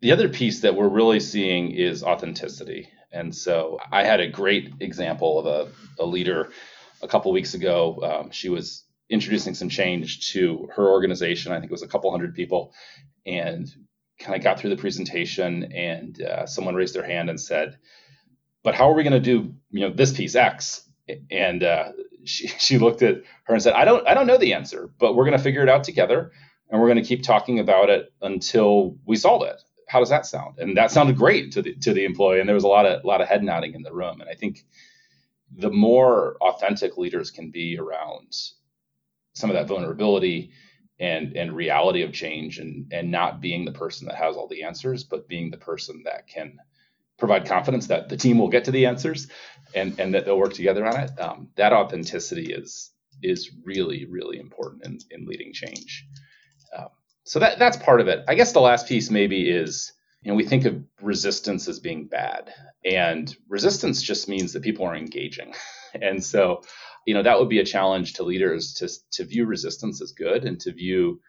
The 0.00 0.12
other 0.12 0.28
piece 0.28 0.60
that 0.60 0.76
we're 0.76 0.88
really 0.88 1.18
seeing 1.18 1.72
is 1.72 2.04
authenticity. 2.04 2.88
And 3.10 3.34
so 3.34 3.78
I 3.90 4.04
had 4.04 4.20
a 4.20 4.28
great 4.28 4.74
example 4.80 5.38
of 5.38 5.46
a, 5.46 6.02
a 6.02 6.06
leader 6.06 6.50
a 7.02 7.08
couple 7.08 7.32
weeks 7.32 7.54
ago. 7.54 8.00
Um, 8.02 8.30
she 8.30 8.48
was 8.48 8.84
introducing 9.10 9.54
some 9.54 9.68
change 9.68 10.32
to 10.32 10.68
her 10.74 10.88
organization. 10.88 11.52
I 11.52 11.56
think 11.56 11.70
it 11.70 11.72
was 11.72 11.82
a 11.82 11.88
couple 11.88 12.10
hundred 12.10 12.34
people, 12.34 12.72
and 13.26 13.68
kind 14.18 14.36
of 14.36 14.42
got 14.42 14.58
through 14.58 14.70
the 14.70 14.76
presentation. 14.76 15.72
And 15.72 16.20
uh, 16.20 16.46
someone 16.46 16.74
raised 16.74 16.94
their 16.94 17.06
hand 17.06 17.30
and 17.30 17.40
said, 17.40 17.78
"But 18.62 18.74
how 18.74 18.90
are 18.90 18.94
we 18.94 19.02
going 19.02 19.12
to 19.12 19.20
do, 19.20 19.54
you 19.70 19.80
know, 19.80 19.90
this 19.90 20.12
piece 20.12 20.34
X?" 20.34 20.88
And 21.30 21.62
uh, 21.62 21.92
she 22.24 22.48
she 22.58 22.78
looked 22.78 23.02
at 23.02 23.22
her 23.44 23.54
and 23.54 23.62
said, 23.62 23.74
"I 23.74 23.84
don't 23.84 24.06
I 24.06 24.14
don't 24.14 24.26
know 24.26 24.38
the 24.38 24.54
answer, 24.54 24.90
but 24.98 25.14
we're 25.14 25.24
going 25.24 25.36
to 25.36 25.42
figure 25.42 25.62
it 25.62 25.68
out 25.68 25.84
together, 25.84 26.32
and 26.70 26.80
we're 26.80 26.88
going 26.88 27.02
to 27.02 27.08
keep 27.08 27.22
talking 27.22 27.58
about 27.58 27.90
it 27.90 28.12
until 28.20 28.96
we 29.06 29.16
solve 29.16 29.42
it." 29.42 29.60
How 29.88 30.00
does 30.00 30.10
that 30.10 30.26
sound? 30.26 30.58
And 30.58 30.76
that 30.76 30.90
sounded 30.90 31.16
great 31.16 31.52
to 31.52 31.62
the 31.62 31.74
to 31.76 31.94
the 31.94 32.04
employee, 32.04 32.40
and 32.40 32.48
there 32.48 32.54
was 32.54 32.64
a 32.64 32.68
lot 32.68 32.84
of 32.84 33.02
a 33.02 33.06
lot 33.06 33.20
of 33.20 33.28
head 33.28 33.42
nodding 33.42 33.74
in 33.74 33.82
the 33.82 33.92
room. 33.92 34.20
And 34.20 34.28
I 34.28 34.34
think 34.34 34.64
the 35.56 35.70
more 35.70 36.36
authentic 36.40 36.96
leaders 36.96 37.30
can 37.30 37.50
be 37.50 37.78
around 37.78 38.32
some 39.34 39.50
of 39.50 39.54
that 39.54 39.68
vulnerability 39.68 40.50
and 41.00 41.36
and 41.36 41.54
reality 41.54 42.02
of 42.02 42.12
change 42.12 42.58
and 42.58 42.92
and 42.92 43.10
not 43.10 43.40
being 43.40 43.64
the 43.64 43.72
person 43.72 44.06
that 44.08 44.16
has 44.16 44.36
all 44.36 44.48
the 44.48 44.64
answers 44.64 45.04
but 45.04 45.28
being 45.28 45.50
the 45.50 45.56
person 45.56 46.02
that 46.04 46.26
can 46.26 46.58
provide 47.18 47.46
confidence 47.46 47.88
that 47.88 48.08
the 48.08 48.16
team 48.16 48.38
will 48.38 48.48
get 48.48 48.64
to 48.64 48.70
the 48.70 48.86
answers 48.86 49.28
and 49.74 49.98
and 49.98 50.14
that 50.14 50.24
they'll 50.24 50.38
work 50.38 50.54
together 50.54 50.86
on 50.86 50.98
it. 51.00 51.20
Um, 51.20 51.48
that 51.56 51.72
authenticity 51.72 52.52
is 52.52 52.92
is 53.22 53.50
really 53.64 54.06
really 54.06 54.38
important 54.38 54.84
in, 54.84 54.98
in 55.10 55.26
leading 55.26 55.52
change. 55.52 56.06
Um, 56.76 56.88
so 57.24 57.40
that 57.40 57.58
that's 57.58 57.76
part 57.76 58.00
of 58.00 58.08
it. 58.08 58.24
I 58.28 58.34
guess 58.34 58.52
the 58.52 58.60
last 58.60 58.86
piece 58.88 59.10
maybe 59.10 59.50
is 59.50 59.92
you 60.22 60.30
know, 60.30 60.36
we 60.36 60.44
think 60.44 60.64
of 60.64 60.82
resistance 61.00 61.68
as 61.68 61.78
being 61.78 62.06
bad, 62.06 62.52
and 62.84 63.34
resistance 63.48 64.02
just 64.02 64.28
means 64.28 64.52
that 64.52 64.62
people 64.62 64.84
are 64.84 64.96
engaging. 64.96 65.54
and 66.02 66.22
so, 66.22 66.62
you 67.06 67.14
know, 67.14 67.22
that 67.22 67.38
would 67.38 67.48
be 67.48 67.60
a 67.60 67.64
challenge 67.64 68.14
to 68.14 68.24
leaders 68.24 68.74
to 68.74 68.88
to 69.12 69.24
view 69.24 69.46
resistance 69.46 70.02
as 70.02 70.12
good 70.12 70.44
and 70.44 70.60
to 70.60 70.72
view 70.72 71.20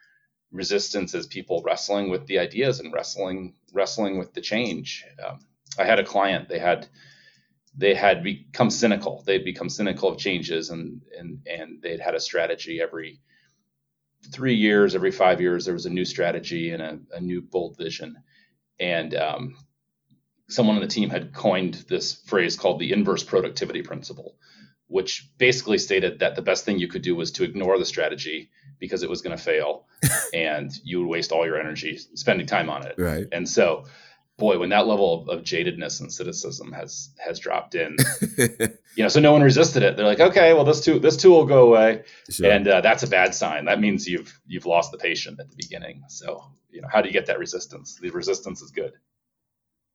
resistance 0.52 1.14
as 1.14 1.28
people 1.28 1.62
wrestling 1.64 2.10
with 2.10 2.26
the 2.26 2.40
ideas 2.40 2.80
and 2.80 2.92
wrestling 2.92 3.54
wrestling 3.74 4.18
with 4.18 4.34
the 4.34 4.42
change. 4.42 5.06
Um, 5.26 5.40
I 5.78 5.86
had 5.86 6.00
a 6.00 6.04
client; 6.04 6.50
they 6.50 6.60
had 6.60 6.88
they 7.76 7.94
had 7.94 8.24
become 8.24 8.72
cynical. 8.72 9.24
They'd 9.26 9.46
become 9.46 9.70
cynical 9.70 10.10
of 10.10 10.18
changes, 10.18 10.72
and 10.72 11.02
and 11.18 11.46
and 11.46 11.82
they'd 11.82 12.00
had 12.00 12.16
a 12.16 12.20
strategy 12.20 12.82
every 12.82 13.22
three 14.32 14.56
years, 14.56 14.96
every 14.96 15.12
five 15.12 15.42
years, 15.42 15.66
there 15.66 15.74
was 15.74 15.86
a 15.86 15.90
new 15.90 16.06
strategy 16.06 16.72
and 16.72 16.82
a, 16.82 17.00
a 17.14 17.22
new 17.22 17.42
bold 17.42 17.78
vision. 17.78 18.18
And 18.80 19.16
um, 19.16 19.58
someone 20.48 20.76
on 20.76 20.82
the 20.82 20.88
team 20.88 21.10
had 21.10 21.34
coined 21.34 21.86
this 21.88 22.14
phrase 22.14 22.56
called 22.56 22.80
the 22.80 22.92
inverse 22.92 23.24
productivity 23.24 23.82
principle, 23.82 24.36
which 24.88 25.30
basically 25.38 25.78
stated 25.78 26.20
that 26.20 26.36
the 26.36 26.42
best 26.42 26.66
thing 26.66 26.80
you 26.80 26.88
could 26.88 27.02
do 27.02 27.16
was 27.16 27.32
to 27.32 27.44
ignore 27.44 27.78
the 27.78 27.86
strategy 27.86 28.50
because 28.80 29.04
it 29.04 29.10
was 29.10 29.22
going 29.22 29.38
to 29.38 29.44
fail 29.44 29.86
and 30.34 30.72
you 30.84 31.00
would 31.00 31.08
waste 31.08 31.32
all 31.32 31.46
your 31.46 31.60
energy 31.60 31.98
spending 32.16 32.48
time 32.48 32.70
on 32.70 32.86
it. 32.86 32.96
Right. 32.98 33.28
And 33.32 33.48
so 33.48 33.86
boy, 34.40 34.58
when 34.58 34.70
that 34.70 34.88
level 34.88 35.22
of, 35.22 35.30
of, 35.30 35.44
jadedness 35.44 36.00
and 36.00 36.12
cynicism 36.12 36.72
has 36.72 37.12
has 37.26 37.40
dropped 37.40 37.76
in, 37.76 37.98
you 38.38 39.04
know, 39.04 39.08
so 39.08 39.20
no 39.20 39.32
one 39.32 39.42
resisted 39.42 39.84
it. 39.84 39.96
They're 39.96 40.06
like, 40.06 40.20
okay, 40.20 40.54
well, 40.54 40.64
this 40.64 40.82
tool 40.82 41.00
this 41.00 41.18
tool 41.18 41.40
will 41.40 41.46
go 41.46 41.68
away, 41.68 42.04
sure. 42.30 42.50
and 42.50 42.68
uh, 42.68 42.82
that's 42.82 43.04
a 43.04 43.08
bad 43.08 43.36
sign. 43.36 43.66
That 43.66 43.80
means 43.80 44.08
you've 44.08 44.40
you've 44.48 44.66
lost 44.66 44.92
the 44.92 44.98
patient 44.98 45.40
at 45.40 45.50
the 45.50 45.56
beginning. 45.56 46.02
So, 46.08 46.44
you 46.72 46.82
know, 46.82 46.88
how 46.92 47.02
do 47.02 47.08
you 47.08 47.14
get 47.14 47.28
that 47.28 47.38
resistance? 47.38 48.00
The 48.02 48.10
resistance 48.10 48.62
is 48.62 48.72
good. 48.72 48.94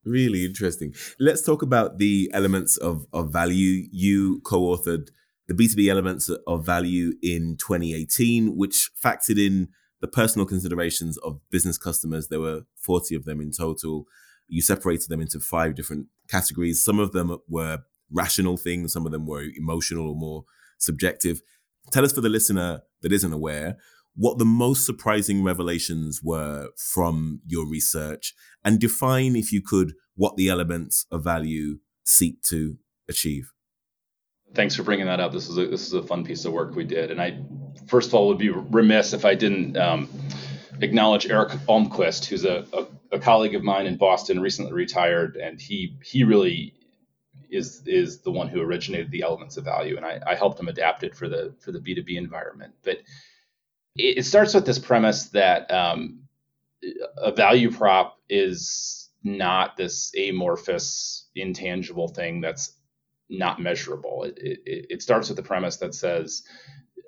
Really 0.04 0.44
interesting. 0.44 0.94
Let's 1.18 1.42
talk 1.42 1.62
about 1.62 1.98
the 1.98 2.30
elements 2.32 2.76
of 2.76 3.06
of 3.12 3.32
value. 3.32 3.88
You 3.90 4.40
co-authored 4.44 5.08
the 5.48 5.54
B2B 5.54 5.90
elements 5.90 6.30
of 6.46 6.64
value 6.64 7.12
in 7.22 7.56
2018, 7.58 8.56
which 8.56 8.90
factored 9.02 9.38
in 9.38 9.68
the 10.00 10.08
personal 10.08 10.46
considerations 10.46 11.16
of 11.18 11.40
business 11.50 11.78
customers. 11.78 12.28
There 12.28 12.40
were 12.40 12.62
40 12.76 13.14
of 13.14 13.24
them 13.24 13.40
in 13.40 13.50
total 13.50 14.06
you 14.48 14.62
separated 14.62 15.08
them 15.08 15.20
into 15.20 15.40
five 15.40 15.74
different 15.74 16.06
categories. 16.28 16.84
Some 16.84 16.98
of 16.98 17.12
them 17.12 17.36
were 17.48 17.80
rational 18.10 18.56
things, 18.56 18.92
some 18.92 19.06
of 19.06 19.12
them 19.12 19.26
were 19.26 19.44
emotional 19.56 20.08
or 20.08 20.14
more 20.14 20.44
subjective. 20.78 21.40
Tell 21.90 22.04
us 22.04 22.12
for 22.12 22.20
the 22.20 22.28
listener 22.28 22.82
that 23.02 23.12
isn't 23.12 23.32
aware 23.32 23.76
what 24.16 24.38
the 24.38 24.44
most 24.44 24.86
surprising 24.86 25.42
revelations 25.42 26.20
were 26.22 26.68
from 26.76 27.40
your 27.46 27.68
research 27.68 28.34
and 28.64 28.78
define, 28.78 29.36
if 29.36 29.52
you 29.52 29.60
could, 29.60 29.94
what 30.14 30.36
the 30.36 30.48
elements 30.48 31.06
of 31.10 31.24
value 31.24 31.78
seek 32.04 32.40
to 32.42 32.78
achieve. 33.08 33.52
Thanks 34.54 34.76
for 34.76 34.84
bringing 34.84 35.06
that 35.06 35.18
up. 35.18 35.32
This 35.32 35.48
is 35.48 35.58
a, 35.58 35.66
this 35.66 35.84
is 35.84 35.94
a 35.94 36.02
fun 36.02 36.24
piece 36.24 36.44
of 36.44 36.52
work 36.52 36.76
we 36.76 36.84
did, 36.84 37.10
and 37.10 37.20
I 37.20 37.38
first 37.88 38.08
of 38.08 38.14
all 38.14 38.28
would 38.28 38.38
be 38.38 38.50
remiss 38.50 39.12
if 39.12 39.24
I 39.24 39.34
didn't 39.34 39.76
um, 39.76 40.08
acknowledge 40.80 41.26
Eric 41.28 41.50
Almquist, 41.68 42.26
who's 42.26 42.44
a, 42.44 42.64
a 42.72 42.86
a 43.14 43.18
colleague 43.18 43.54
of 43.54 43.62
mine 43.62 43.86
in 43.86 43.96
Boston 43.96 44.40
recently 44.40 44.72
retired, 44.72 45.36
and 45.36 45.60
he 45.60 45.96
he 46.04 46.24
really 46.24 46.74
is 47.50 47.82
is 47.86 48.20
the 48.20 48.30
one 48.30 48.48
who 48.48 48.60
originated 48.60 49.10
the 49.10 49.22
elements 49.22 49.56
of 49.56 49.64
value, 49.64 49.96
and 49.96 50.04
I, 50.04 50.20
I 50.26 50.34
helped 50.34 50.58
him 50.58 50.68
adapt 50.68 51.04
it 51.04 51.14
for 51.14 51.28
the 51.28 51.54
for 51.60 51.72
the 51.72 51.80
B 51.80 51.94
two 51.94 52.02
B 52.02 52.16
environment. 52.16 52.74
But 52.82 52.98
it, 53.96 54.18
it, 54.18 54.22
starts 54.24 54.54
with 54.54 54.66
this 54.66 54.78
premise 54.78 55.26
that 55.26 55.70
um, 55.70 56.24
a 57.16 57.32
value 57.32 57.70
prop 57.70 58.18
is 58.28 59.10
not 59.22 59.76
this 59.76 60.12
amorphous, 60.18 61.28
intangible 61.36 62.08
thing 62.08 62.40
that's 62.40 62.72
not 63.30 63.62
measurable. 63.62 64.24
It, 64.24 64.38
it, 64.38 64.86
it 64.90 65.02
starts 65.02 65.28
with 65.28 65.36
the 65.36 65.42
premise 65.42 65.76
that 65.78 65.94
says 65.94 66.42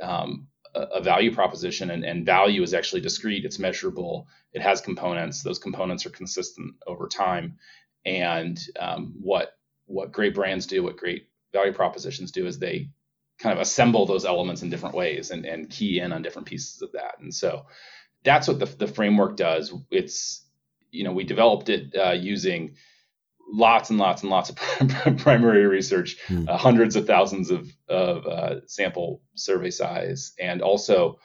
um, 0.01 0.47
a 0.77 1.03
value 1.03 1.35
proposition 1.35 1.91
and, 1.91 2.05
and 2.05 2.27
value 2.27 2.63
is 2.63 2.75
actually 2.75 3.01
discrete. 3.01 3.45
It's 3.45 3.59
measurable. 3.59 4.29
It 4.53 4.63
has 4.63 4.81
components. 4.81 5.43
Those 5.43 5.59
components 5.59 6.07
are 6.07 6.11
consistent 6.11 6.75
over 6.87 7.09
time. 7.09 7.57
And 8.05 8.59
um, 8.79 9.15
what 9.21 9.53
what 9.87 10.13
great 10.13 10.35
brands 10.35 10.67
do 10.67 10.83
what 10.83 10.97
great 10.97 11.29
value 11.53 11.73
propositions 11.73 12.33
do 12.33 12.47
is 12.47 12.59
they 12.59 12.91
kind 13.39 13.53
of 13.53 13.61
assemble 13.61 14.07
those 14.07 14.25
elements 14.25 14.63
in 14.63 14.71
different 14.71 14.95
ways 14.95 15.31
and, 15.31 15.45
and 15.45 15.71
key 15.71 16.01
in 16.01 16.13
on 16.13 16.23
different 16.23 16.49
pieces 16.49 16.83
of 16.83 16.93
that. 16.93 17.19
And 17.21 17.33
so 17.33 17.67
that's 18.25 18.49
what 18.49 18.59
the, 18.59 18.67
the 18.67 18.87
framework 18.87 19.37
does. 19.37 19.73
It's 19.91 20.45
you 20.91 21.05
know 21.05 21.13
we 21.13 21.25
developed 21.25 21.69
it 21.69 21.95
uh, 21.97 22.13
using 22.13 22.77
lots 23.49 23.91
and 23.91 23.99
lots 23.99 24.23
and 24.23 24.31
lots 24.31 24.51
of 24.51 24.57
primary 25.19 25.67
research, 25.67 26.19
mm. 26.29 26.49
uh, 26.49 26.57
hundreds 26.57 26.97
of 26.97 27.07
thousands 27.07 27.51
of, 27.51 27.71
of 27.89 28.27
uh, 28.27 28.67
sample 28.67 29.23
survey 29.35 29.71
size, 29.71 30.33
and 30.39 30.63
also 30.63 31.19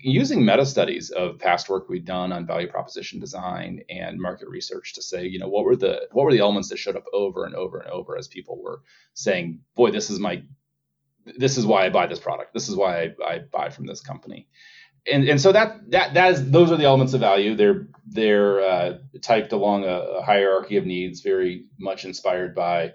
using 0.00 0.44
meta 0.44 0.64
studies 0.64 1.10
of 1.10 1.38
past 1.38 1.68
work 1.68 1.88
we'd 1.88 2.04
done 2.04 2.32
on 2.32 2.46
value 2.46 2.68
proposition 2.68 3.18
design 3.18 3.80
and 3.90 4.20
market 4.20 4.48
research 4.48 4.94
to 4.94 5.02
say, 5.02 5.26
you 5.26 5.38
know, 5.38 5.48
what 5.48 5.64
were 5.64 5.76
the 5.76 6.08
what 6.12 6.24
were 6.24 6.32
the 6.32 6.38
elements 6.38 6.68
that 6.68 6.78
showed 6.78 6.96
up 6.96 7.04
over 7.12 7.44
and 7.44 7.54
over 7.54 7.80
and 7.80 7.90
over 7.90 8.16
as 8.16 8.28
people 8.28 8.62
were 8.62 8.82
saying, 9.14 9.60
boy, 9.74 9.90
this 9.90 10.10
is 10.10 10.20
my 10.20 10.42
this 11.36 11.58
is 11.58 11.66
why 11.66 11.84
I 11.84 11.90
buy 11.90 12.06
this 12.06 12.20
product. 12.20 12.54
This 12.54 12.68
is 12.68 12.76
why 12.76 13.02
I, 13.02 13.14
I 13.26 13.38
buy 13.40 13.68
from 13.68 13.86
this 13.86 14.00
company 14.00 14.48
and 15.06 15.28
and 15.28 15.40
so 15.40 15.52
that 15.52 15.90
that 15.90 16.14
that 16.14 16.32
is 16.32 16.50
those 16.50 16.70
are 16.70 16.76
the 16.76 16.84
elements 16.84 17.14
of 17.14 17.20
value. 17.20 17.54
They're 17.54 17.88
they're 18.06 18.60
uh, 18.60 18.98
typed 19.20 19.52
along 19.52 19.84
a, 19.84 19.88
a, 19.88 20.22
hierarchy 20.22 20.76
of 20.76 20.86
needs, 20.86 21.20
very 21.20 21.66
much 21.78 22.04
inspired 22.04 22.54
by 22.54 22.94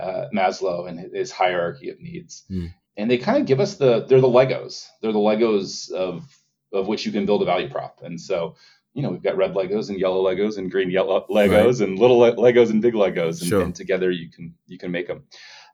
uh, 0.00 0.26
Maslow 0.34 0.88
and 0.88 0.98
his 1.14 1.30
hierarchy 1.30 1.90
of 1.90 2.00
needs. 2.00 2.44
Mm. 2.50 2.72
And 2.96 3.10
they 3.10 3.18
kind 3.18 3.38
of 3.38 3.46
give 3.46 3.60
us 3.60 3.76
the 3.76 4.04
they're 4.06 4.20
the 4.20 4.28
Legos. 4.28 4.86
They're 5.00 5.12
the 5.12 5.18
Legos 5.18 5.90
of 5.90 6.24
of 6.72 6.86
which 6.86 7.04
you 7.04 7.12
can 7.12 7.26
build 7.26 7.42
a 7.42 7.46
value 7.46 7.68
prop. 7.68 8.00
And 8.02 8.20
so 8.20 8.56
you 8.94 9.02
know 9.02 9.10
we've 9.10 9.22
got 9.22 9.36
red 9.36 9.54
Legos 9.54 9.88
and 9.88 9.98
yellow 9.98 10.22
Legos 10.22 10.58
and 10.58 10.70
green 10.70 10.90
yellow 10.90 11.26
Legos 11.30 11.80
right. 11.80 11.88
and 11.88 11.98
little 11.98 12.18
Legos 12.18 12.70
and 12.70 12.82
big 12.82 12.94
Legos, 12.94 13.40
and, 13.40 13.48
sure. 13.48 13.62
and 13.62 13.74
together 13.74 14.10
you 14.10 14.30
can 14.30 14.54
you 14.66 14.78
can 14.78 14.90
make 14.90 15.06
them. 15.06 15.24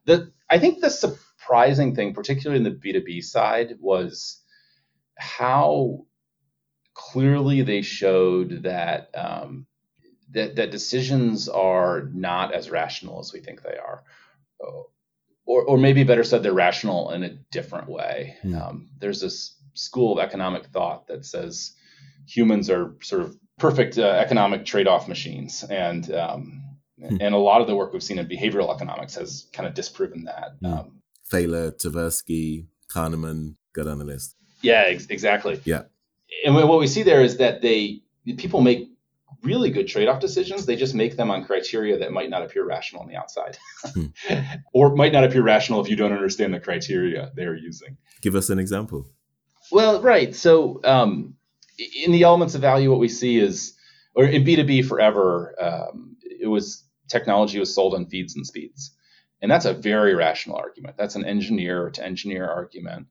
The 0.07 0.33
I 0.49 0.59
think 0.59 0.81
the 0.81 0.91
surprising 0.91 1.95
thing, 1.95 2.15
particularly 2.15 2.59
in 2.59 2.65
the 2.65 2.79
B 2.79 2.93
two 2.93 3.03
B 3.03 3.21
side, 3.21 3.77
was 3.81 4.41
how 5.19 6.07
clearly 6.95 7.63
they 7.63 7.83
showed 7.83 8.63
that 8.63 9.11
um, 9.15 9.67
that 10.31 10.57
that 10.57 10.71
decisions 10.71 11.49
are 11.49 12.09
not 12.13 12.55
as 12.55 12.71
rational 12.71 13.21
as 13.21 13.33
we 13.33 13.41
think 13.41 13.63
they 13.63 13.77
are, 13.77 14.03
or 15.45 15.63
or 15.63 15.79
maybe 15.79 16.05
better 16.05 16.25
said, 16.25 16.43
they're 16.43 16.53
rational 16.53 17.11
in 17.11 17.23
a 17.23 17.31
different 17.51 17.89
way. 17.89 18.37
Mm. 18.45 18.61
Um, 18.61 18.91
there's 18.99 19.21
this 19.21 19.57
school 19.75 20.19
of 20.19 20.25
economic 20.25 20.67
thought 20.67 21.07
that 21.07 21.25
says 21.25 21.73
humans 22.27 22.69
are 22.69 22.95
sort 23.03 23.23
of 23.23 23.37
perfect 23.59 23.99
uh, 23.99 24.07
economic 24.07 24.65
trade-off 24.65 25.09
machines, 25.09 25.65
and 25.65 26.13
um, 26.15 26.63
mm. 27.01 27.19
and 27.21 27.35
a 27.35 27.39
lot 27.39 27.61
of 27.61 27.67
the 27.67 27.75
work 27.75 27.93
we've 27.93 28.03
seen 28.03 28.19
in 28.19 28.29
behavioral 28.29 28.75
economics 28.75 29.15
has 29.15 29.47
kind 29.53 29.67
of 29.67 29.75
disproven 29.75 30.25
that. 30.25 30.61
Mm. 30.63 30.79
Um, 30.79 31.03
Thaler, 31.31 31.73
Tversky, 31.73 32.67
Kahneman, 32.91 33.57
go 33.75 33.85
down 33.85 33.99
the 33.99 34.05
list. 34.05 34.35
Yeah, 34.61 34.85
ex- 34.87 35.07
exactly. 35.07 35.61
Yeah. 35.65 35.83
And 36.45 36.55
what 36.55 36.79
we 36.79 36.87
see 36.87 37.03
there 37.03 37.23
is 37.23 37.39
that 37.39 37.63
they 37.63 38.03
people 38.37 38.61
make 38.61 38.89
really 39.43 39.71
good 39.71 39.89
trade-off 39.89 40.21
decisions. 40.21 40.67
They 40.67 40.77
just 40.77 40.95
make 40.95 41.17
them 41.17 41.31
on 41.31 41.45
criteria 41.45 41.99
that 41.99 42.13
might 42.13 42.31
not 42.31 42.43
appear 42.43 42.65
rational 42.65 43.03
on 43.03 43.09
the 43.09 43.17
outside, 43.17 43.57
hmm. 43.85 44.07
or 44.73 44.95
might 44.95 45.13
not 45.13 45.25
appear 45.25 45.43
rational 45.43 45.81
if 45.81 45.89
you 45.89 45.97
don't 45.97 46.13
understand 46.13 46.53
the 46.53 46.61
criteria 46.61 47.31
they're 47.35 47.57
using. 47.57 47.97
Give 48.21 48.35
us 48.35 48.51
an 48.51 48.59
example. 48.59 49.07
Well, 49.71 50.01
right. 50.01 50.35
So 50.35 50.81
um, 50.85 51.35
in 51.95 52.13
the 52.13 52.23
elements 52.23 52.55
of 52.55 52.61
value, 52.61 52.91
what 52.91 53.01
we 53.01 53.09
see 53.09 53.39
is, 53.39 53.75
or 54.15 54.25
in 54.25 54.45
B 54.45 54.57
two 54.57 54.65
B 54.65 54.83
forever, 54.83 55.55
um, 55.61 56.17
it 56.23 56.49
was 56.49 56.85
technology 57.09 57.59
was 57.59 57.75
sold 57.75 57.95
on 57.95 58.07
feeds 58.07 58.35
and 58.35 58.47
speeds, 58.47 58.95
and 59.41 59.51
that's 59.51 59.67
a 59.67 59.75
very 59.75 60.15
rational 60.15 60.57
argument. 60.57 60.97
That's 60.97 61.15
an 61.15 61.25
engineer 61.25 61.91
to 61.91 62.05
engineer 62.05 62.49
argument 62.49 63.07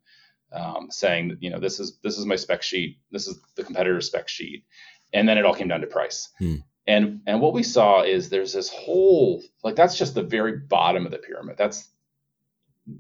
um, 0.51 0.87
saying 0.89 1.29
that 1.29 1.43
you 1.43 1.49
know 1.49 1.59
this 1.59 1.79
is 1.79 1.97
this 2.03 2.17
is 2.17 2.25
my 2.25 2.35
spec 2.35 2.63
sheet, 2.63 2.97
this 3.11 3.27
is 3.27 3.39
the 3.55 3.63
competitor 3.63 4.01
spec 4.01 4.27
sheet, 4.27 4.65
and 5.13 5.27
then 5.27 5.37
it 5.37 5.45
all 5.45 5.53
came 5.53 5.67
down 5.67 5.81
to 5.81 5.87
price. 5.87 6.29
Hmm. 6.39 6.55
And 6.87 7.21
and 7.27 7.41
what 7.41 7.53
we 7.53 7.63
saw 7.63 8.03
is 8.03 8.29
there's 8.29 8.53
this 8.53 8.69
whole 8.69 9.43
like 9.63 9.75
that's 9.75 9.97
just 9.97 10.15
the 10.15 10.23
very 10.23 10.57
bottom 10.57 11.05
of 11.05 11.11
the 11.11 11.17
pyramid. 11.17 11.57
That's 11.57 11.89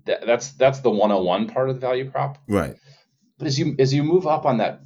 that, 0.05 0.25
that's 0.25 0.51
that's 0.51 0.79
the 0.79 0.89
101 0.89 1.47
part 1.47 1.69
of 1.69 1.75
the 1.75 1.81
value 1.81 2.09
prop. 2.09 2.37
Right. 2.47 2.75
But 3.37 3.47
as 3.47 3.57
you 3.57 3.75
as 3.79 3.93
you 3.93 4.03
move 4.03 4.27
up 4.27 4.45
on 4.45 4.57
that 4.57 4.81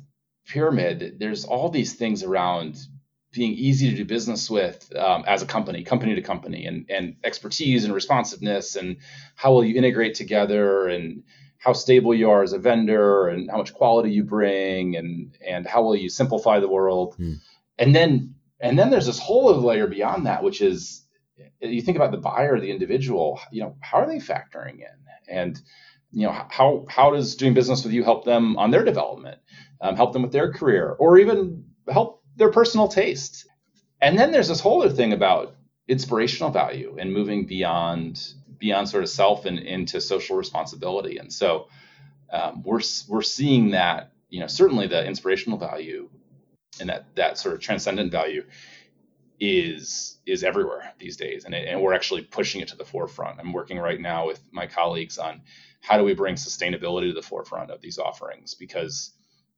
pyramid, 0.46 1.18
there's 1.20 1.46
all 1.46 1.70
these 1.70 1.96
things 1.96 2.24
around 2.24 2.78
being 3.32 3.54
easy 3.54 3.90
to 3.90 3.96
do 3.96 4.06
business 4.06 4.50
with 4.50 4.94
um, 4.96 5.24
as 5.26 5.42
a 5.42 5.46
company, 5.46 5.84
company 5.84 6.16
to 6.16 6.22
company, 6.22 6.66
and 6.66 6.86
and 6.90 7.16
expertise 7.24 7.86
and 7.86 7.94
responsiveness, 7.94 8.76
and 8.76 8.98
how 9.36 9.54
will 9.54 9.64
you 9.64 9.76
integrate 9.76 10.16
together, 10.16 10.88
and 10.88 11.24
how 11.62 11.74
stable 11.74 12.14
you 12.14 12.30
are 12.30 12.44
as 12.44 12.54
a 12.54 12.60
vendor 12.60 13.28
and 13.28 13.50
how 13.50 13.58
much 13.58 13.74
quality 13.74 14.12
you 14.12 14.24
bring 14.24 14.96
and 14.96 15.38
and 15.46 15.68
how 15.68 15.82
will 15.84 15.96
you 15.96 16.10
simplify 16.10 16.60
the 16.60 16.68
world 16.68 17.16
mm. 17.18 17.38
and 17.78 17.96
then 17.96 18.36
and 18.60 18.78
then 18.78 18.90
there's 18.90 19.06
this 19.06 19.20
whole 19.20 19.50
other 19.50 19.60
layer 19.60 19.88
beyond 19.88 20.26
that 20.26 20.44
which 20.44 20.62
is 20.62 21.06
you 21.60 21.82
think 21.82 21.96
about 21.96 22.12
the 22.12 22.18
buyer 22.18 22.60
the 22.60 22.72
individual 22.72 23.40
you 23.52 23.62
know 23.62 23.76
how 23.80 23.98
are 23.98 24.08
they 24.08 24.18
factoring 24.18 24.80
in 24.80 25.02
and 25.30 25.62
you 26.12 26.28
know 26.28 26.46
how 26.50 26.86
how 26.90 27.12
does 27.12 27.36
doing 27.36 27.54
business 27.54 27.84
with 27.84 27.94
you 27.94 28.04
help 28.04 28.26
them 28.26 28.58
on 28.58 28.72
their 28.72 28.84
development, 28.84 29.40
um, 29.80 29.96
help 29.96 30.14
them 30.14 30.22
with 30.22 30.32
their 30.32 30.52
career, 30.52 30.92
or 31.00 31.18
even 31.18 31.66
help 31.90 32.22
their 32.36 32.52
personal 32.52 32.88
taste. 32.88 33.48
And 34.02 34.18
then 34.18 34.32
there's 34.32 34.48
this 34.48 34.60
whole 34.60 34.84
other 34.84 34.94
thing 34.94 35.14
about 35.14 35.56
inspirational 35.88 36.52
value 36.52 36.98
and 37.00 37.14
moving 37.14 37.46
beyond 37.46 38.34
beyond 38.62 38.88
sort 38.88 39.04
of 39.04 39.10
self 39.10 39.44
and 39.46 39.60
into 39.60 40.00
social 40.00 40.38
responsibility. 40.38 41.18
And 41.18 41.34
so 41.34 41.68
um, 42.32 42.64
we're 42.64 42.80
we're 43.10 43.22
seeing 43.22 43.72
that 43.72 44.14
you 44.30 44.40
know 44.40 44.48
certainly 44.48 44.88
the 44.88 45.06
inspirational 45.06 45.58
value 45.58 46.10
and 46.80 46.90
that 46.90 47.14
that 47.16 47.38
sort 47.38 47.54
of 47.54 47.60
transcendent 47.60 48.12
value 48.12 48.44
is 49.40 50.20
is 50.26 50.44
everywhere 50.44 50.94
these 51.00 51.18
days 51.18 51.46
and, 51.46 51.54
it, 51.54 51.68
and 51.68 51.82
we're 51.82 51.94
actually 51.94 52.22
pushing 52.22 52.62
it 52.62 52.68
to 52.68 52.78
the 52.78 52.86
forefront 52.86 53.40
i'm 53.40 53.52
working 53.52 53.80
right 53.80 54.00
now 54.00 54.28
with 54.28 54.40
my 54.52 54.68
colleagues 54.68 55.18
on 55.18 55.42
how 55.82 55.98
do 55.98 56.04
we 56.04 56.14
bring 56.14 56.36
sustainability 56.36 57.10
to 57.10 57.14
the 57.14 57.22
forefront 57.22 57.72
of 57.72 57.82
these 57.82 57.98
offerings 57.98 58.54
because 58.54 59.14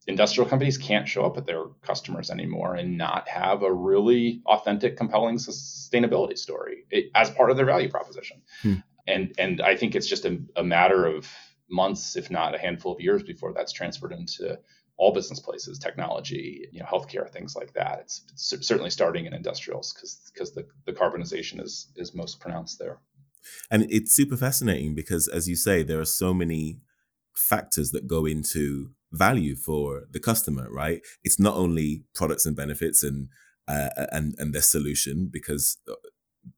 industrial 0.08 0.50
companies 0.50 0.78
can't 0.78 1.08
show 1.08 1.26
up 1.26 1.38
at 1.38 1.46
their 1.46 1.66
customers 1.82 2.30
anymore 2.32 2.76
and 2.76 2.98
not 2.98 3.28
have 3.28 3.62
a 3.62 3.72
really 3.72 4.42
authentic 4.46 4.96
compelling 4.98 5.36
sustainability 5.36 6.38
story 6.38 6.86
as 7.14 7.30
part 7.32 7.52
of 7.52 7.58
their 7.58 7.66
value 7.66 7.90
proposition 7.90 8.42
hmm. 8.62 8.76
And 9.08 9.34
and 9.38 9.62
i 9.62 9.76
think 9.76 9.96
it's 9.96 10.08
just 10.08 10.26
a, 10.26 10.40
a 10.56 10.64
matter 10.64 11.06
of 11.06 11.28
months 11.70 12.16
if 12.16 12.30
not 12.30 12.56
a 12.56 12.58
handful 12.58 12.94
of 12.94 13.02
years 13.02 13.24
before 13.24 13.54
that's 13.54 13.72
transferred 13.72 14.12
into 14.12 14.58
all 14.98 15.14
business 15.14 15.40
places, 15.40 15.80
technology, 15.80 16.68
you 16.72 16.80
know, 16.80 16.86
healthcare, 16.86 17.30
things 17.30 17.56
like 17.56 17.74
that. 17.74 18.00
It's, 18.02 18.22
it's 18.32 18.68
certainly 18.68 18.90
starting 18.90 19.26
in 19.26 19.34
industrials 19.34 19.94
because 19.94 20.32
because 20.34 20.54
the, 20.54 20.66
the 20.86 20.94
carbonization 20.94 21.62
is 21.62 21.88
is 21.96 22.14
most 22.14 22.40
pronounced 22.40 22.80
there. 22.80 23.00
And 23.70 23.88
it's 23.90 24.16
super 24.16 24.38
fascinating 24.38 24.96
because, 24.96 25.28
as 25.28 25.50
you 25.50 25.56
say, 25.56 25.84
there 25.84 26.00
are 26.00 26.06
so 26.06 26.34
many 26.34 26.80
factors 27.36 27.92
that 27.92 28.08
go 28.08 28.26
into 28.26 28.92
value 29.12 29.56
for 29.56 30.04
the 30.12 30.20
customer. 30.20 30.68
Right? 30.72 31.02
It's 31.24 31.40
not 31.40 31.56
only 31.56 32.04
products 32.14 32.46
and 32.46 32.56
benefits 32.56 33.04
and 33.04 33.30
uh, 33.68 33.90
and 34.12 34.36
and 34.38 34.54
their 34.54 34.62
solution 34.62 35.30
because 35.32 35.78
uh, 35.90 35.96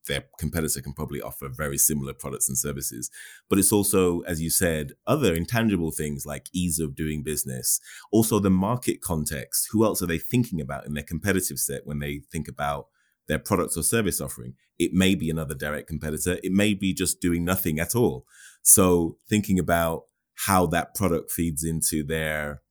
their 0.07 0.25
competitor 0.39 0.81
can 0.81 0.93
probably 0.93 1.21
offer 1.21 1.49
very 1.49 1.77
similar 1.77 2.13
products 2.13 2.47
and 2.47 2.57
services. 2.57 3.09
But 3.49 3.59
it's 3.59 3.71
also, 3.71 4.21
as 4.21 4.41
you 4.41 4.49
said, 4.49 4.93
other 5.05 5.33
intangible 5.33 5.91
things 5.91 6.25
like 6.25 6.49
ease 6.53 6.79
of 6.79 6.95
doing 6.95 7.23
business, 7.23 7.79
also 8.11 8.39
the 8.39 8.49
market 8.49 9.01
context. 9.01 9.69
Who 9.71 9.85
else 9.85 10.01
are 10.01 10.07
they 10.07 10.17
thinking 10.17 10.61
about 10.61 10.85
in 10.85 10.93
their 10.93 11.03
competitive 11.03 11.59
set 11.59 11.85
when 11.85 11.99
they 11.99 12.21
think 12.31 12.47
about 12.47 12.87
their 13.27 13.39
products 13.39 13.77
or 13.77 13.83
service 13.83 14.21
offering? 14.21 14.55
It 14.77 14.93
may 14.93 15.15
be 15.15 15.29
another 15.29 15.55
direct 15.55 15.87
competitor. 15.87 16.37
It 16.43 16.51
may 16.51 16.73
be 16.73 16.93
just 16.93 17.21
doing 17.21 17.45
nothing 17.45 17.79
at 17.79 17.95
all. 17.95 18.25
So 18.61 19.17
thinking 19.29 19.59
about 19.59 20.03
how 20.47 20.65
that 20.67 20.95
product 20.95 21.31
feeds 21.31 21.63
into 21.63 22.03
their, 22.03 22.61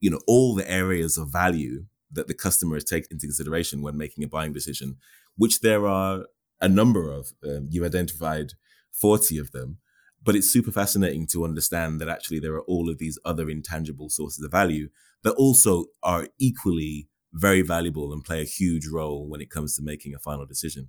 you 0.00 0.10
know, 0.10 0.20
all 0.26 0.54
the 0.54 0.70
areas 0.70 1.18
of 1.18 1.32
value 1.32 1.84
that 2.12 2.26
the 2.28 2.34
customer 2.34 2.76
is 2.76 2.84
taking 2.84 3.08
into 3.10 3.26
consideration 3.26 3.82
when 3.82 3.96
making 3.96 4.24
a 4.24 4.28
buying 4.28 4.52
decision, 4.52 4.96
which 5.36 5.60
there 5.60 5.86
are 5.86 6.24
a 6.60 6.68
number 6.68 7.10
of. 7.10 7.32
Um, 7.44 7.68
you 7.70 7.84
identified 7.84 8.52
40 8.92 9.38
of 9.38 9.52
them. 9.52 9.78
But 10.22 10.36
it's 10.36 10.50
super 10.50 10.70
fascinating 10.70 11.26
to 11.28 11.44
understand 11.44 12.00
that 12.00 12.08
actually 12.08 12.40
there 12.40 12.54
are 12.54 12.62
all 12.62 12.90
of 12.90 12.98
these 12.98 13.18
other 13.24 13.48
intangible 13.48 14.10
sources 14.10 14.44
of 14.44 14.50
value 14.50 14.88
that 15.22 15.32
also 15.32 15.86
are 16.02 16.28
equally 16.38 17.08
very 17.32 17.62
valuable 17.62 18.12
and 18.12 18.22
play 18.22 18.42
a 18.42 18.44
huge 18.44 18.86
role 18.86 19.26
when 19.28 19.40
it 19.40 19.50
comes 19.50 19.76
to 19.76 19.82
making 19.82 20.14
a 20.14 20.18
final 20.18 20.44
decision. 20.44 20.88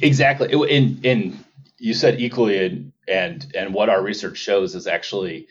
Exactly. 0.00 0.52
In 0.52 1.00
in 1.02 1.38
you 1.78 1.94
said 1.94 2.20
equally 2.20 2.64
and 2.64 2.92
and 3.08 3.50
and 3.54 3.72
what 3.72 3.88
our 3.88 4.02
research 4.02 4.36
shows 4.36 4.74
is 4.74 4.86
actually 4.86 5.48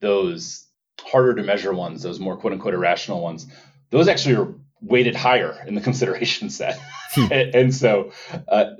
those 0.00 0.66
harder 1.00 1.34
to 1.34 1.42
measure 1.42 1.72
ones, 1.72 2.02
those 2.02 2.20
more 2.20 2.36
quote 2.36 2.52
unquote 2.52 2.74
irrational 2.74 3.22
ones, 3.22 3.46
those 3.90 4.08
actually 4.08 4.36
are 4.36 4.54
weighted 4.82 5.16
higher 5.16 5.62
in 5.66 5.74
the 5.74 5.80
consideration 5.88 6.50
set. 6.50 6.78
Hmm. 7.12 7.32
and, 7.32 7.54
and, 7.54 7.74
so 7.74 8.12
uh, 8.48 8.72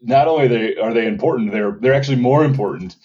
not 0.00 0.28
only 0.28 0.46
are 0.46 0.48
they, 0.48 0.76
are 0.76 0.94
they 0.94 1.06
important, 1.06 1.52
they're 1.52 1.76
they're 1.80 1.94
actually 1.94 2.16
more 2.16 2.44
important. 2.44 2.96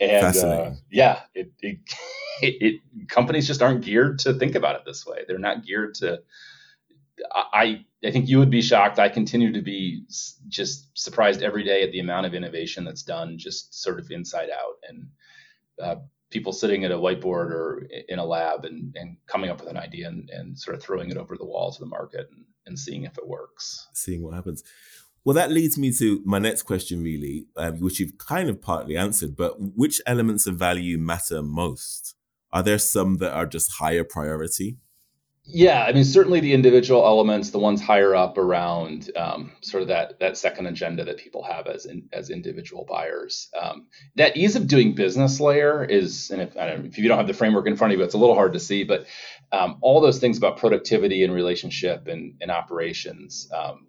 And 0.00 0.36
uh, 0.36 0.70
yeah, 0.90 1.20
it, 1.34 1.52
it, 1.60 1.78
it, 2.42 2.56
it, 2.60 3.08
companies 3.08 3.46
just 3.46 3.62
aren't 3.62 3.84
geared 3.84 4.18
to 4.20 4.34
think 4.34 4.54
about 4.54 4.76
it 4.76 4.82
this 4.84 5.06
way. 5.06 5.24
They're 5.26 5.38
not 5.38 5.64
geared 5.64 5.94
to. 5.96 6.20
I 7.34 7.84
I 8.02 8.10
think 8.10 8.28
you 8.28 8.38
would 8.38 8.50
be 8.50 8.62
shocked. 8.62 8.98
I 8.98 9.10
continue 9.10 9.52
to 9.52 9.60
be 9.60 10.04
just 10.48 10.88
surprised 10.94 11.42
every 11.42 11.64
day 11.64 11.82
at 11.82 11.92
the 11.92 12.00
amount 12.00 12.26
of 12.26 12.34
innovation 12.34 12.84
that's 12.84 13.02
done, 13.02 13.36
just 13.36 13.82
sort 13.82 13.98
of 13.98 14.10
inside 14.10 14.48
out, 14.48 14.76
and 14.88 15.06
uh, 15.82 15.96
people 16.30 16.52
sitting 16.52 16.84
at 16.84 16.92
a 16.92 16.96
whiteboard 16.96 17.50
or 17.50 17.86
in 18.08 18.18
a 18.18 18.24
lab 18.24 18.64
and, 18.64 18.94
and 18.96 19.16
coming 19.26 19.50
up 19.50 19.60
with 19.60 19.68
an 19.68 19.76
idea 19.76 20.08
and, 20.08 20.30
and 20.30 20.58
sort 20.58 20.76
of 20.76 20.82
throwing 20.82 21.10
it 21.10 21.16
over 21.16 21.36
the 21.36 21.44
wall 21.44 21.72
to 21.72 21.80
the 21.80 21.86
market 21.86 22.28
and, 22.30 22.44
and 22.66 22.78
seeing 22.78 23.04
if 23.04 23.18
it 23.18 23.26
works. 23.26 23.88
Seeing 23.92 24.22
what 24.22 24.34
happens. 24.34 24.62
Well, 25.24 25.34
that 25.34 25.50
leads 25.50 25.76
me 25.76 25.92
to 25.94 26.22
my 26.24 26.38
next 26.38 26.62
question, 26.62 27.02
really, 27.02 27.46
uh, 27.56 27.72
which 27.72 28.00
you've 28.00 28.16
kind 28.16 28.48
of 28.48 28.62
partly 28.62 28.96
answered, 28.96 29.36
but 29.36 29.56
which 29.58 30.00
elements 30.06 30.46
of 30.46 30.56
value 30.56 30.96
matter 30.96 31.42
most? 31.42 32.14
Are 32.52 32.62
there 32.62 32.78
some 32.78 33.18
that 33.18 33.32
are 33.32 33.46
just 33.46 33.72
higher 33.72 34.04
priority? 34.04 34.78
Yeah, 35.52 35.84
I 35.84 35.92
mean, 35.92 36.04
certainly 36.04 36.40
the 36.40 36.52
individual 36.52 37.04
elements, 37.04 37.50
the 37.50 37.58
ones 37.58 37.80
higher 37.80 38.14
up 38.14 38.38
around 38.38 39.10
um, 39.16 39.52
sort 39.62 39.82
of 39.82 39.88
that 39.88 40.20
that 40.20 40.36
second 40.36 40.66
agenda 40.66 41.04
that 41.04 41.18
people 41.18 41.42
have 41.42 41.66
as 41.66 41.86
in, 41.86 42.08
as 42.12 42.30
individual 42.30 42.86
buyers. 42.88 43.50
Um, 43.60 43.86
that 44.14 44.36
ease 44.36 44.54
of 44.54 44.68
doing 44.68 44.94
business 44.94 45.40
layer 45.40 45.84
is, 45.84 46.30
and 46.30 46.40
if, 46.40 46.52
if, 46.56 46.98
you 46.98 47.08
don't 47.08 47.18
have 47.18 47.26
the 47.26 47.34
framework 47.34 47.66
in 47.66 47.76
front 47.76 47.92
of 47.92 47.98
you, 47.98 48.04
it's 48.04 48.14
a 48.14 48.18
little 48.18 48.36
hard 48.36 48.52
to 48.52 48.60
see, 48.60 48.84
but 48.84 49.06
um, 49.50 49.78
all 49.80 50.00
those 50.00 50.20
things 50.20 50.38
about 50.38 50.56
productivity 50.58 51.24
and 51.24 51.34
relationship 51.34 52.06
and, 52.06 52.34
and 52.40 52.50
operations, 52.50 53.48
um, 53.52 53.86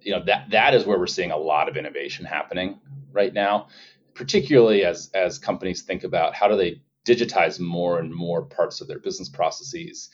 you 0.00 0.12
know, 0.12 0.22
that 0.26 0.50
that 0.50 0.74
is 0.74 0.84
where 0.84 0.98
we're 0.98 1.06
seeing 1.06 1.30
a 1.30 1.36
lot 1.36 1.68
of 1.68 1.78
innovation 1.78 2.26
happening 2.26 2.78
right 3.10 3.32
now, 3.32 3.68
particularly 4.12 4.84
as 4.84 5.10
as 5.14 5.38
companies 5.38 5.82
think 5.82 6.04
about 6.04 6.34
how 6.34 6.46
do 6.46 6.56
they 6.56 6.82
digitize 7.06 7.60
more 7.60 7.98
and 7.98 8.14
more 8.14 8.42
parts 8.42 8.80
of 8.80 8.88
their 8.88 8.98
business 8.98 9.28
processes 9.28 10.08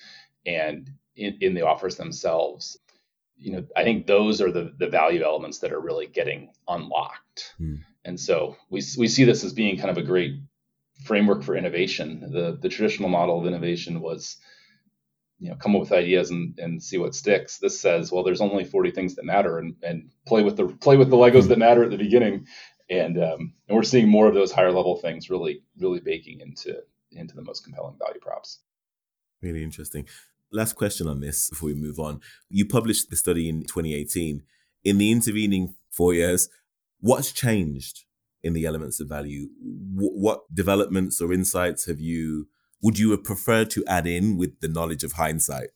and 0.47 0.91
in, 1.17 1.39
in 1.41 1.55
the 1.55 1.67
offers 1.67 1.97
themselves 1.97 2.79
you 3.37 3.53
know 3.53 3.65
i 3.77 3.83
think 3.83 4.07
those 4.07 4.41
are 4.41 4.53
the 4.53 4.73
the 4.79 4.89
value 4.89 5.23
elements 5.23 5.59
that 5.59 5.73
are 5.73 5.81
really 5.81 6.07
getting 6.07 6.51
unlocked. 6.69 7.55
Mm. 7.61 7.81
and 8.05 8.21
so 8.21 8.57
we, 8.69 8.83
we 8.99 9.09
see 9.09 9.25
this 9.25 9.45
as 9.45 9.53
being 9.53 9.77
kind 9.77 9.91
of 9.91 9.97
a 9.97 10.03
great 10.03 10.35
framework 11.05 11.43
for 11.43 11.57
innovation. 11.57 12.31
The 12.33 12.59
the 12.61 12.69
traditional 12.69 13.09
model 13.09 13.41
of 13.41 13.47
innovation 13.47 14.01
was 14.01 14.37
you 15.39 15.51
know 15.51 15.57
come 15.57 15.75
up 15.75 15.81
with 15.81 15.93
ideas 15.93 16.31
and, 16.31 16.59
and 16.59 16.83
see 16.83 16.99
what 16.99 17.15
sticks. 17.15 17.59
This 17.59 17.81
says 17.81 18.13
well 18.13 18.23
there's 18.23 18.41
only 18.41 18.65
40 18.65 18.91
things 18.91 19.15
that 19.17 19.25
matter 19.25 19.59
and, 19.59 19.77
and 19.83 20.11
play 20.27 20.43
with 20.43 20.57
the 20.57 20.69
play 20.69 20.97
with 20.97 21.11
the 21.11 21.17
legos 21.17 21.49
that 21.49 21.59
matter 21.59 21.85
at 21.85 21.91
the 21.91 21.97
beginning. 21.97 22.47
And 22.89 23.19
um, 23.19 23.55
and 23.69 23.77
we're 23.77 23.83
seeing 23.83 24.09
more 24.09 24.27
of 24.27 24.35
those 24.35 24.53
higher 24.53 24.73
level 24.73 24.97
things 24.97 25.31
really 25.31 25.63
really 25.79 26.01
baking 26.01 26.41
into 26.41 26.83
into 27.13 27.35
the 27.35 27.43
most 27.43 27.65
compelling 27.65 27.97
value 27.99 28.21
props. 28.21 28.61
Really 29.43 29.63
interesting 29.63 30.07
Last 30.53 30.75
question 30.75 31.07
on 31.07 31.21
this 31.21 31.49
before 31.51 31.69
we 31.69 31.75
move 31.75 31.99
on. 31.99 32.21
You 32.49 32.67
published 32.67 33.11
the 33.11 33.17
study 33.17 33.49
in 33.49 33.63
2018. 33.63 34.43
In 34.83 34.99
the 34.99 35.13
intervening 35.13 35.75
four 35.91 36.15
years, 36.15 36.49
what's 37.01 37.33
changed 37.33 38.05
in 38.43 38.53
the 38.53 38.65
elements 38.65 39.01
of 39.01 39.09
value? 39.09 39.49
W- 39.95 40.13
what 40.13 40.53
developments 40.53 41.21
or 41.21 41.33
insights 41.33 41.87
have 41.87 42.01
you, 42.01 42.49
would 42.83 42.99
you 42.99 43.11
have 43.13 43.23
preferred 43.23 43.71
to 43.71 43.85
add 43.87 44.07
in 44.07 44.37
with 44.37 44.61
the 44.61 44.69
knowledge 44.69 45.05
of 45.05 45.13
hindsight? 45.13 45.69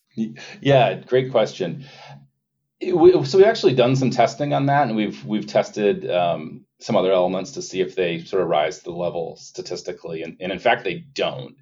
yeah, 0.60 0.94
great 0.94 1.30
question. 1.30 1.84
We, 2.80 3.12
so 3.24 3.38
we've 3.38 3.46
actually 3.46 3.74
done 3.74 3.96
some 3.96 4.10
testing 4.10 4.52
on 4.52 4.66
that, 4.66 4.86
and 4.88 4.96
we've 4.96 5.24
we've 5.24 5.46
tested 5.46 6.10
um, 6.10 6.66
some 6.78 6.94
other 6.94 7.10
elements 7.10 7.52
to 7.52 7.62
see 7.62 7.80
if 7.80 7.96
they 7.96 8.20
sort 8.20 8.42
of 8.42 8.48
rise 8.48 8.78
to 8.78 8.84
the 8.84 8.90
level 8.90 9.36
statistically, 9.36 10.22
and, 10.22 10.36
and 10.40 10.52
in 10.52 10.58
fact 10.58 10.84
they 10.84 11.04
don't 11.14 11.56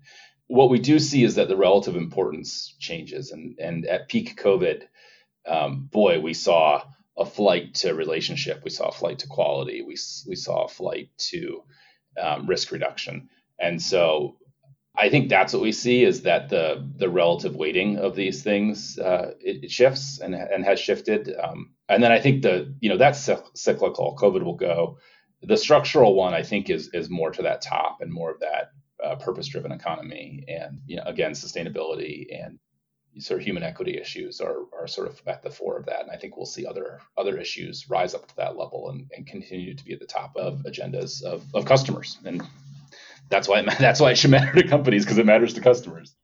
what 0.48 0.70
we 0.70 0.78
do 0.78 0.98
see 0.98 1.24
is 1.24 1.36
that 1.36 1.48
the 1.48 1.56
relative 1.56 1.96
importance 1.96 2.74
changes. 2.78 3.30
And, 3.30 3.58
and 3.58 3.86
at 3.86 4.08
peak 4.08 4.40
COVID, 4.40 4.82
um, 5.46 5.88
boy, 5.90 6.20
we 6.20 6.34
saw 6.34 6.82
a 7.16 7.24
flight 7.24 7.74
to 7.74 7.94
relationship. 7.94 8.62
We 8.64 8.70
saw 8.70 8.88
a 8.88 8.92
flight 8.92 9.20
to 9.20 9.28
quality. 9.28 9.82
We, 9.82 9.96
we 10.26 10.36
saw 10.36 10.64
a 10.64 10.68
flight 10.68 11.10
to 11.30 11.62
um, 12.20 12.46
risk 12.46 12.72
reduction. 12.72 13.28
And 13.58 13.80
so 13.80 14.36
I 14.96 15.08
think 15.08 15.28
that's 15.28 15.52
what 15.52 15.62
we 15.62 15.72
see 15.72 16.04
is 16.04 16.22
that 16.22 16.48
the 16.48 16.88
the 16.96 17.08
relative 17.08 17.56
weighting 17.56 17.98
of 17.98 18.14
these 18.14 18.42
things 18.42 18.98
uh, 18.98 19.32
it, 19.40 19.64
it, 19.64 19.70
shifts 19.70 20.20
and, 20.20 20.34
and 20.34 20.64
has 20.64 20.78
shifted. 20.78 21.34
Um, 21.36 21.70
and 21.88 22.02
then 22.02 22.12
I 22.12 22.20
think 22.20 22.42
the 22.42 22.74
you 22.80 22.88
know 22.88 22.96
that's 22.96 23.28
cyclical. 23.54 24.16
COVID 24.16 24.44
will 24.44 24.56
go. 24.56 24.98
The 25.42 25.56
structural 25.56 26.14
one 26.14 26.32
I 26.32 26.42
think 26.42 26.70
is 26.70 26.90
is 26.94 27.10
more 27.10 27.30
to 27.32 27.42
that 27.42 27.62
top 27.62 27.98
and 28.00 28.12
more 28.12 28.30
of 28.30 28.40
that 28.40 28.70
uh, 29.04 29.16
purpose-driven 29.16 29.72
economy, 29.72 30.44
and 30.48 30.80
you 30.86 30.96
know, 30.96 31.02
again, 31.06 31.32
sustainability 31.32 32.26
and 32.30 32.58
sort 33.18 33.40
of 33.40 33.46
human 33.46 33.62
equity 33.62 33.96
issues 33.96 34.40
are, 34.40 34.64
are 34.78 34.86
sort 34.86 35.06
of 35.06 35.20
at 35.26 35.42
the 35.42 35.50
fore 35.50 35.78
of 35.78 35.86
that. 35.86 36.00
And 36.00 36.10
I 36.10 36.16
think 36.16 36.36
we'll 36.36 36.46
see 36.46 36.66
other 36.66 37.00
other 37.16 37.38
issues 37.38 37.88
rise 37.88 38.14
up 38.14 38.26
to 38.28 38.36
that 38.36 38.56
level 38.56 38.90
and, 38.90 39.08
and 39.16 39.26
continue 39.26 39.74
to 39.74 39.84
be 39.84 39.92
at 39.92 40.00
the 40.00 40.06
top 40.06 40.32
of 40.36 40.64
agendas 40.66 41.22
of, 41.22 41.44
of 41.54 41.64
customers 41.64 42.18
and 42.24 42.42
that's 43.30 43.48
why 43.48 43.60
it, 43.60 43.66
that's 43.78 44.00
why 44.00 44.10
it 44.10 44.18
should 44.18 44.30
matter 44.30 44.52
to 44.52 44.68
companies 44.68 45.04
because 45.04 45.18
it 45.18 45.26
matters 45.26 45.54
to 45.54 45.60
customers. 45.60 46.14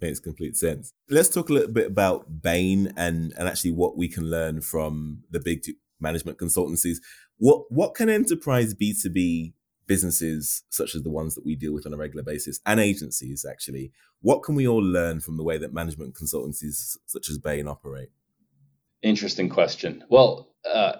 Makes 0.00 0.20
complete 0.20 0.56
sense. 0.56 0.92
Let's 1.08 1.28
talk 1.28 1.48
a 1.48 1.52
little 1.52 1.72
bit 1.72 1.86
about 1.86 2.42
Bain 2.42 2.92
and 2.96 3.32
and 3.38 3.48
actually 3.48 3.72
what 3.72 3.96
we 3.96 4.08
can 4.08 4.28
learn 4.30 4.60
from 4.60 5.22
the 5.30 5.40
big 5.40 5.62
management 6.00 6.38
consultancies. 6.38 6.96
What 7.38 7.64
what 7.70 7.94
can 7.94 8.08
enterprise 8.08 8.74
B 8.74 8.94
two 9.00 9.10
B 9.10 9.54
businesses 9.86 10.62
such 10.70 10.94
as 10.94 11.02
the 11.02 11.10
ones 11.10 11.34
that 11.34 11.44
we 11.44 11.54
deal 11.54 11.72
with 11.72 11.86
on 11.86 11.92
a 11.92 11.96
regular 11.96 12.22
basis 12.22 12.60
and 12.66 12.80
agencies 12.80 13.44
actually 13.48 13.92
what 14.20 14.42
can 14.42 14.54
we 14.54 14.66
all 14.66 14.82
learn 14.82 15.20
from 15.20 15.36
the 15.36 15.44
way 15.44 15.58
that 15.58 15.74
management 15.74 16.14
consultancies 16.14 16.96
such 17.06 17.28
as 17.28 17.36
bain 17.38 17.68
operate? 17.68 18.10
Interesting 19.02 19.48
question. 19.48 20.04
Well 20.08 20.50
uh, 20.68 20.92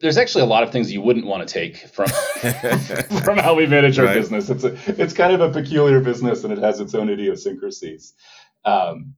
there's 0.00 0.18
actually 0.18 0.42
a 0.42 0.46
lot 0.46 0.62
of 0.62 0.70
things 0.70 0.92
you 0.92 1.00
wouldn't 1.00 1.26
want 1.26 1.46
to 1.46 1.52
take 1.52 1.76
from 1.88 2.08
from 3.24 3.38
how 3.38 3.54
we 3.54 3.66
manage 3.66 3.98
our 3.98 4.06
right. 4.06 4.14
business. 4.14 4.50
It's 4.50 4.64
a, 4.64 4.76
it's 5.00 5.14
kind 5.14 5.32
of 5.32 5.40
a 5.40 5.50
peculiar 5.50 6.00
business 6.00 6.44
and 6.44 6.52
it 6.52 6.58
has 6.58 6.80
its 6.80 6.94
own 6.94 7.08
idiosyncrasies. 7.08 8.14
Um, 8.64 9.14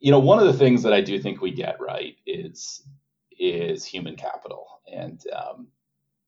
you 0.00 0.10
know 0.10 0.18
one 0.18 0.38
of 0.38 0.46
the 0.46 0.54
things 0.54 0.82
that 0.82 0.94
i 0.94 1.02
do 1.02 1.20
think 1.20 1.42
we 1.42 1.50
get 1.50 1.76
right 1.78 2.16
is 2.26 2.82
is 3.40 3.84
human 3.84 4.14
capital. 4.14 4.66
And 4.92 5.20
um, 5.34 5.68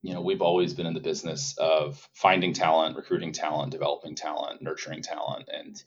you 0.02 0.12
know, 0.12 0.20
we've 0.20 0.42
always 0.42 0.74
been 0.74 0.86
in 0.86 0.94
the 0.94 1.00
business 1.00 1.56
of 1.58 2.08
finding 2.12 2.52
talent, 2.52 2.96
recruiting 2.96 3.32
talent, 3.32 3.70
developing 3.70 4.16
talent, 4.16 4.60
nurturing 4.60 5.02
talent, 5.02 5.48
and 5.52 5.82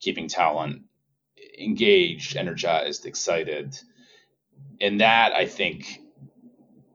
keeping 0.00 0.28
talent 0.28 0.82
engaged, 1.58 2.36
energized, 2.36 3.06
excited. 3.06 3.78
And 4.80 5.00
that 5.00 5.32
I 5.32 5.46
think, 5.46 6.00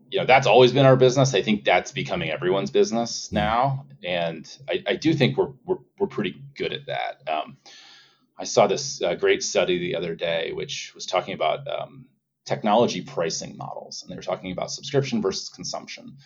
you 0.10 0.20
know, 0.20 0.26
that's 0.26 0.48
always 0.48 0.72
been 0.72 0.86
our 0.86 0.96
business. 0.96 1.34
I 1.34 1.42
think 1.42 1.64
that's 1.64 1.92
becoming 1.92 2.30
everyone's 2.30 2.72
business 2.72 3.32
now. 3.32 3.86
And 4.04 4.48
I, 4.70 4.84
I 4.88 4.96
do 4.96 5.14
think 5.14 5.38
we're, 5.38 5.52
we're, 5.66 5.78
we're 6.00 6.08
pretty 6.08 6.42
good 6.56 6.74
at 6.74 6.88
that. 6.88 7.22
Um, 7.28 7.58
I 8.38 8.44
saw 8.44 8.68
this 8.68 9.02
uh, 9.02 9.16
great 9.16 9.44
study 9.44 9.80
the 9.80 9.96
other 9.96 10.16
day, 10.16 10.52
which 10.54 10.94
was 10.94 11.06
talking 11.06 11.34
about 11.34 11.68
um, 11.68 12.06
technology 12.46 13.02
pricing 13.02 13.58
models. 13.58 14.02
And 14.02 14.12
they 14.12 14.16
were 14.16 14.22
talking 14.22 14.52
about 14.52 14.72
subscription 14.72 15.22
versus 15.22 15.50
consumption 15.50 16.18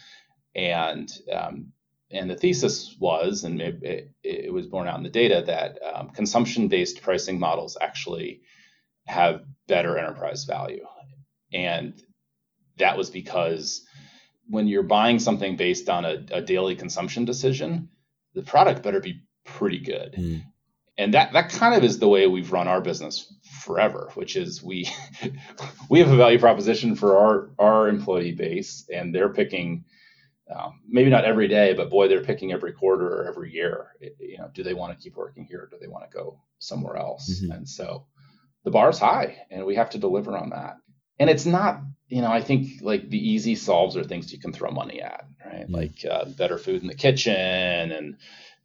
and 0.56 1.12
um, 1.32 1.72
and 2.12 2.30
the 2.30 2.36
thesis 2.36 2.96
was, 3.00 3.44
and 3.44 3.62
it, 3.62 3.84
it, 3.84 4.12
it, 4.24 4.54
was 4.54 4.68
borne 4.68 4.88
out 4.88 4.98
in 4.98 5.04
the 5.04 5.10
data 5.10 5.44
that 5.48 5.80
um, 5.82 6.10
consumption-based 6.10 7.02
pricing 7.02 7.40
models 7.40 7.78
actually 7.80 8.42
have 9.06 9.44
better 9.68 9.98
enterprise 9.98 10.44
value, 10.44 10.86
and 11.54 12.02
that 12.78 12.98
was 12.98 13.10
because 13.10 13.86
when 14.50 14.68
you're 14.68 14.84
buying 14.84 15.20
something 15.20 15.56
based 15.56 15.90
on 15.90 16.04
a, 16.04 16.26
a 16.32 16.42
daily 16.42 16.76
consumption 16.76 17.24
decision, 17.24 17.90
the 18.34 18.42
product 18.42 18.84
better 18.84 19.00
be 19.00 19.22
pretty 19.46 19.80
good. 19.80 20.16
Mm. 20.18 20.44
And 20.98 21.14
that 21.14 21.34
that 21.34 21.50
kind 21.50 21.74
of 21.74 21.84
is 21.84 22.00
the 22.00 22.08
way 22.08 22.28
we've 22.28 22.52
run 22.52 22.68
our 22.68 22.82
business 22.82 23.34
forever, 23.62 24.12
which 24.14 24.36
is 24.36 24.62
we 24.62 24.90
we 25.90 26.00
have 26.00 26.12
a 26.12 26.18
value 26.18 26.38
proposition 26.40 26.96
for 26.96 27.18
our 27.18 27.50
our 27.58 27.88
employee 27.88 28.34
base, 28.34 28.86
and 28.94 29.16
they're 29.16 29.34
picking 29.34 29.86
um, 30.52 30.82
maybe 30.88 31.10
not 31.10 31.26
every 31.26 31.48
day, 31.48 31.74
but 31.74 31.90
boy, 31.90 32.08
they're 32.08 32.24
picking 32.24 32.52
every 32.52 32.74
quarter 32.74 33.08
or 33.08 33.28
every 33.28 33.54
year. 33.54 33.88
It, 34.00 34.16
you 34.20 34.38
know, 34.38 34.50
do 34.54 34.64
they 34.64 34.74
want 34.74 34.96
to 34.96 35.02
keep 35.02 35.16
working 35.16 35.46
here? 35.46 35.62
Or 35.62 35.68
do 35.68 35.78
they 35.80 35.88
want 35.88 36.10
to 36.10 36.16
go 36.16 36.40
somewhere 36.60 36.98
else? 36.98 37.42
Mm-hmm. 37.42 37.52
And 37.52 37.70
so 37.70 38.06
the 38.64 38.72
bar 38.72 38.90
is 38.90 39.00
high, 39.00 39.38
and 39.50 39.66
we 39.66 39.76
have 39.76 39.90
to 39.92 39.98
deliver 39.98 40.38
on 40.38 40.50
that. 40.50 40.78
And 41.20 41.30
it's 41.30 41.46
not, 41.46 41.82
you 42.08 42.22
know, 42.22 42.32
I 42.32 42.42
think 42.42 42.82
like 42.82 43.10
the 43.10 43.18
easy 43.18 43.56
solves 43.56 43.96
are 43.96 44.04
things 44.04 44.32
you 44.32 44.40
can 44.40 44.54
throw 44.54 44.72
money 44.72 45.02
at, 45.02 45.26
right? 45.46 45.64
Mm-hmm. 45.64 45.76
Like 45.76 46.06
uh, 46.10 46.26
better 46.26 46.58
food 46.58 46.82
in 46.82 46.88
the 46.88 46.96
kitchen, 46.96 47.34
and 47.92 48.18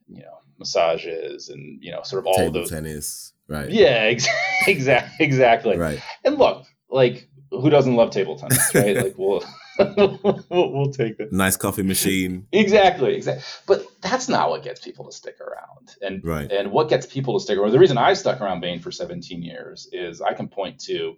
you 0.09 0.22
know, 0.22 0.38
massages, 0.59 1.49
and 1.51 1.83
you 1.83 1.92
know, 1.92 2.03
sort 2.03 2.20
of 2.20 2.27
all 2.27 2.37
Table 2.37 2.46
of 2.49 2.55
those. 2.55 2.70
tennis, 2.70 3.33
right? 3.49 3.70
Yeah, 3.70 4.09
ex- 4.11 4.29
exactly, 4.66 5.25
exactly. 5.25 5.77
Right. 5.77 6.01
And 6.25 6.38
look, 6.38 6.66
like 6.90 7.29
who 7.51 7.70
doesn't 7.70 7.94
love 7.94 8.11
table 8.11 8.38
tennis, 8.38 8.75
right? 8.75 8.96
like, 8.96 9.14
well. 9.16 9.44
we'll, 9.97 10.45
we'll, 10.51 10.93
take 10.93 11.19
it. 11.19 11.33
Nice 11.33 11.57
coffee 11.57 11.83
machine. 11.83 12.47
exactly, 12.53 13.15
exactly. 13.15 13.45
But 13.67 13.87
that's 14.01 14.29
not 14.29 14.51
what 14.51 14.62
gets 14.62 14.81
people 14.81 15.05
to 15.07 15.12
stick 15.12 15.41
around. 15.41 15.95
And 16.01 16.25
right. 16.25 16.51
and 16.51 16.71
what 16.71 16.89
gets 16.89 17.07
people 17.07 17.39
to 17.39 17.43
stick 17.43 17.59
around. 17.59 17.73
The 17.73 17.79
reason 17.79 17.99
I 17.99 18.15
stuck 18.15 18.41
around 18.41 18.61
Bain 18.61 18.81
for 18.81 18.91
17 18.91 19.43
years 19.43 19.89
is 19.93 20.21
I 20.21 20.35
can 20.35 20.49
point 20.49 20.81
to 20.81 21.17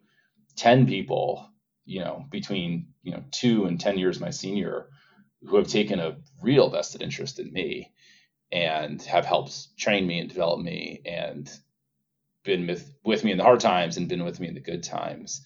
10 0.57 0.87
people, 0.87 1.51
you 1.85 2.01
know, 2.01 2.25
between 2.31 2.89
you 3.03 3.13
know 3.13 3.25
two 3.31 3.67
and 3.67 3.81
10 3.81 3.99
years 3.99 4.21
my 4.21 4.31
senior, 4.31 4.89
who 5.47 5.57
have 5.57 5.69
taken 5.69 6.01
a 6.01 6.17
real 6.43 6.71
vested 6.71 7.03
interest 7.03 7.39
in 7.39 7.53
me, 7.53 7.93
and 8.51 9.01
have 9.03 9.25
helped 9.25 9.77
train 9.79 10.07
me 10.07 10.19
and 10.19 10.29
develop 10.29 10.61
me, 10.61 11.03
and 11.05 11.51
been 12.45 12.67
with, 12.67 12.91
with 13.05 13.25
me 13.25 13.31
in 13.33 13.37
the 13.37 13.45
hard 13.45 13.61
times 13.61 13.97
and 13.97 14.09
been 14.09 14.25
with 14.25 14.41
me 14.41 14.49
in 14.49 14.55
the 14.55 14.61
good 14.61 14.83
times 14.83 15.43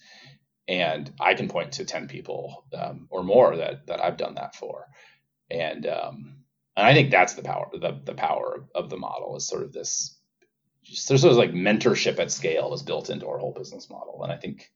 and 0.67 1.11
I 1.19 1.33
can 1.33 1.49
point 1.49 1.73
to 1.73 1.85
ten 1.85 2.07
people 2.07 2.65
um, 2.77 3.07
or 3.09 3.23
more 3.23 3.55
that 3.57 3.87
that 3.87 4.03
I've 4.03 4.17
done 4.17 4.35
that 4.35 4.55
for, 4.55 4.87
and 5.49 5.85
um, 5.87 6.37
and 6.75 6.85
I 6.85 6.93
think 6.93 7.11
that's 7.11 7.33
the 7.33 7.43
power 7.43 7.69
the 7.71 7.99
the 8.03 8.13
power 8.13 8.65
of, 8.75 8.89
the 8.89 8.97
model 8.97 9.35
is 9.35 9.47
sort 9.47 9.63
of 9.63 9.73
this. 9.73 10.17
Just, 10.83 11.07
there's 11.07 11.21
sort 11.21 11.31
of 11.31 11.37
like 11.37 11.51
mentorship 11.51 12.19
at 12.19 12.31
scale 12.31 12.73
is 12.73 12.83
built 12.83 13.09
into 13.09 13.27
our 13.27 13.37
whole 13.37 13.53
business 13.53 13.89
model, 13.89 14.21
and 14.23 14.31
I 14.31 14.37
think 14.37 14.69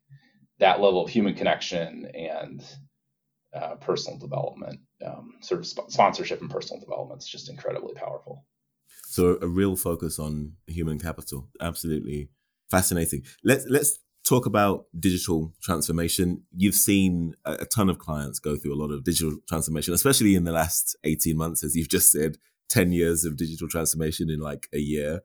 that 0.60 0.80
level 0.80 1.04
of 1.04 1.10
human 1.10 1.36
connection 1.36 2.10
and 2.14 2.64
uh, 3.54 3.76
personal 3.76 4.18
development, 4.18 4.80
um, 5.06 5.34
sort 5.42 5.60
of 5.60 5.68
sp- 5.68 5.90
sponsorship 5.90 6.42
and 6.42 6.50
personal 6.50 6.80
development, 6.80 7.22
is 7.22 7.28
just 7.28 7.50
incredibly 7.50 7.94
powerful. 7.94 8.46
So 9.06 9.38
a 9.42 9.48
real 9.48 9.76
focus 9.76 10.20
on 10.20 10.54
human 10.68 11.00
capital, 11.00 11.50
absolutely 11.62 12.30
fascinating. 12.70 13.24
Let's 13.44 13.66
let's 13.68 14.00
talk 14.28 14.46
about 14.46 14.86
digital 15.00 15.54
transformation. 15.62 16.44
You've 16.56 16.76
seen 16.76 17.36
a, 17.46 17.66
ton 17.66 17.90
of 17.90 18.00
clients 18.00 18.40
go 18.40 18.56
through 18.56 18.74
a 18.74 18.82
lot 18.82 18.92
of 18.92 19.04
digital 19.04 19.38
transformation, 19.48 19.94
especially 19.94 20.36
in 20.36 20.44
the 20.44 20.52
last 20.52 20.96
18 21.04 21.38
months, 21.38 21.64
as 21.64 21.76
you've 21.76 21.90
just 21.90 22.12
said, 22.12 22.38
10 22.70 22.92
years 22.92 23.24
of 23.24 23.38
digital 23.38 23.68
transformation 23.68 24.30
in 24.30 24.40
like 24.40 24.68
a 24.74 24.80
year. 24.80 25.22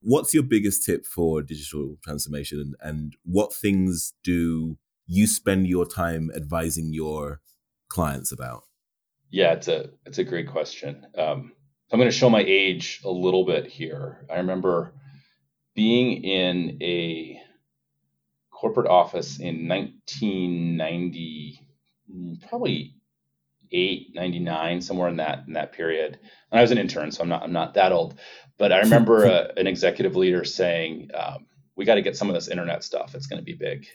What's 0.00 0.34
your 0.34 0.42
biggest 0.42 0.84
tip 0.84 1.04
for 1.06 1.42
digital 1.42 1.96
transformation 2.04 2.74
and 2.80 3.16
what 3.24 3.52
things 3.52 4.12
do 4.22 4.78
you 5.06 5.26
spend 5.26 5.66
your 5.66 5.86
time 5.86 6.30
advising 6.36 6.92
your 6.92 7.40
clients 7.88 8.30
about? 8.30 8.64
Yeah, 9.30 9.54
it's 9.54 9.66
a 9.66 9.90
it's 10.06 10.18
a 10.18 10.24
great 10.24 10.48
question. 10.48 11.06
Um, 11.18 11.52
I'm 11.90 11.98
going 11.98 12.10
to 12.10 12.16
show 12.16 12.30
my 12.30 12.44
age 12.46 13.00
a 13.04 13.10
little 13.10 13.44
bit 13.44 13.66
here. 13.66 14.26
I 14.30 14.36
remember 14.36 14.94
being 15.74 16.22
in 16.22 16.78
a 16.80 17.40
corporate 18.54 18.86
office 18.86 19.38
in 19.38 19.68
1990, 19.68 21.60
probably 22.48 22.94
eight, 23.72 24.12
99, 24.14 24.80
somewhere 24.80 25.08
in 25.08 25.16
that 25.16 25.44
in 25.46 25.54
that 25.54 25.72
period. 25.72 26.18
And 26.50 26.58
I 26.58 26.62
was 26.62 26.70
an 26.70 26.78
intern, 26.78 27.10
so 27.10 27.22
I'm 27.22 27.28
not 27.28 27.42
I'm 27.42 27.52
not 27.52 27.74
that 27.74 27.92
old. 27.92 28.18
But 28.56 28.72
I 28.72 28.78
remember 28.78 29.24
a, 29.24 29.52
an 29.58 29.66
executive 29.66 30.16
leader 30.16 30.44
saying, 30.44 31.10
um, 31.12 31.46
"We 31.76 31.84
got 31.84 31.96
to 31.96 32.02
get 32.02 32.16
some 32.16 32.28
of 32.28 32.34
this 32.34 32.48
internet 32.48 32.84
stuff. 32.84 33.14
It's 33.14 33.26
going 33.26 33.40
to 33.40 33.44
be 33.44 33.54
big." 33.54 33.86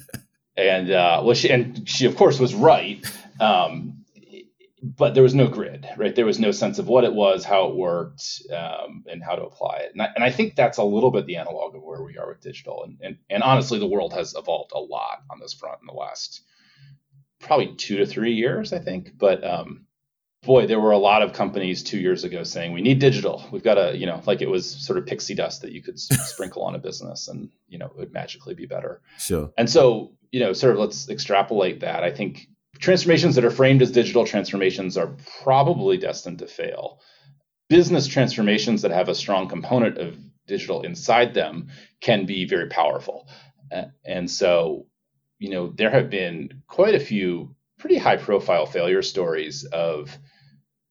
and 0.56 0.90
uh, 0.90 1.22
well, 1.24 1.34
she 1.34 1.50
and 1.50 1.88
she 1.88 2.06
of 2.06 2.16
course 2.16 2.40
was 2.40 2.54
right. 2.54 3.04
Um, 3.40 3.97
but 4.82 5.14
there 5.14 5.22
was 5.22 5.34
no 5.34 5.48
grid, 5.48 5.86
right? 5.96 6.14
There 6.14 6.26
was 6.26 6.38
no 6.38 6.50
sense 6.50 6.78
of 6.78 6.86
what 6.86 7.04
it 7.04 7.12
was, 7.12 7.44
how 7.44 7.68
it 7.68 7.76
worked, 7.76 8.42
um, 8.54 9.04
and 9.10 9.22
how 9.22 9.34
to 9.34 9.42
apply 9.42 9.78
it. 9.78 9.92
And 9.92 10.02
I, 10.02 10.08
and 10.14 10.24
I, 10.24 10.30
think 10.30 10.54
that's 10.54 10.78
a 10.78 10.84
little 10.84 11.10
bit 11.10 11.26
the 11.26 11.36
analog 11.36 11.74
of 11.74 11.82
where 11.82 12.02
we 12.02 12.16
are 12.16 12.28
with 12.28 12.40
digital. 12.40 12.84
And, 12.84 12.98
and, 13.02 13.16
and 13.28 13.42
honestly, 13.42 13.78
the 13.78 13.88
world 13.88 14.12
has 14.12 14.34
evolved 14.36 14.72
a 14.74 14.78
lot 14.78 15.22
on 15.30 15.40
this 15.40 15.54
front 15.54 15.80
in 15.80 15.86
the 15.86 15.92
last 15.92 16.42
probably 17.40 17.74
two 17.74 17.98
to 17.98 18.06
three 18.06 18.34
years, 18.34 18.72
I 18.72 18.78
think. 18.78 19.12
But 19.18 19.42
um, 19.42 19.86
boy, 20.42 20.66
there 20.66 20.80
were 20.80 20.92
a 20.92 20.98
lot 20.98 21.22
of 21.22 21.32
companies 21.32 21.82
two 21.82 21.98
years 21.98 22.24
ago 22.24 22.44
saying 22.44 22.72
we 22.72 22.82
need 22.82 23.00
digital. 23.00 23.44
We've 23.50 23.62
got 23.62 23.74
to, 23.74 23.96
you 23.96 24.06
know, 24.06 24.22
like 24.26 24.42
it 24.42 24.48
was 24.48 24.70
sort 24.70 24.98
of 24.98 25.06
pixie 25.06 25.34
dust 25.34 25.62
that 25.62 25.72
you 25.72 25.82
could 25.82 25.98
sprinkle 26.00 26.62
on 26.62 26.74
a 26.74 26.78
business, 26.78 27.28
and 27.28 27.50
you 27.68 27.78
know, 27.78 27.86
it 27.86 27.96
would 27.96 28.12
magically 28.12 28.54
be 28.54 28.66
better. 28.66 29.00
Sure. 29.18 29.50
And 29.58 29.68
so, 29.68 30.12
you 30.30 30.40
know, 30.40 30.52
sort 30.52 30.74
of 30.74 30.78
let's 30.78 31.08
extrapolate 31.08 31.80
that. 31.80 32.04
I 32.04 32.10
think 32.10 32.48
transformations 32.78 33.34
that 33.34 33.44
are 33.44 33.50
framed 33.50 33.82
as 33.82 33.90
digital 33.90 34.24
transformations 34.24 34.96
are 34.96 35.16
probably 35.42 35.96
destined 35.96 36.38
to 36.38 36.46
fail. 36.46 37.00
Business 37.68 38.06
transformations 38.06 38.82
that 38.82 38.90
have 38.90 39.08
a 39.08 39.14
strong 39.14 39.48
component 39.48 39.98
of 39.98 40.16
digital 40.46 40.82
inside 40.82 41.34
them 41.34 41.68
can 42.00 42.24
be 42.24 42.46
very 42.46 42.68
powerful. 42.68 43.28
And 44.04 44.30
so, 44.30 44.86
you 45.38 45.50
know, 45.50 45.68
there 45.68 45.90
have 45.90 46.08
been 46.08 46.62
quite 46.66 46.94
a 46.94 47.00
few 47.00 47.54
pretty 47.78 47.98
high 47.98 48.16
profile 48.16 48.66
failure 48.66 49.02
stories 49.02 49.64
of 49.64 50.16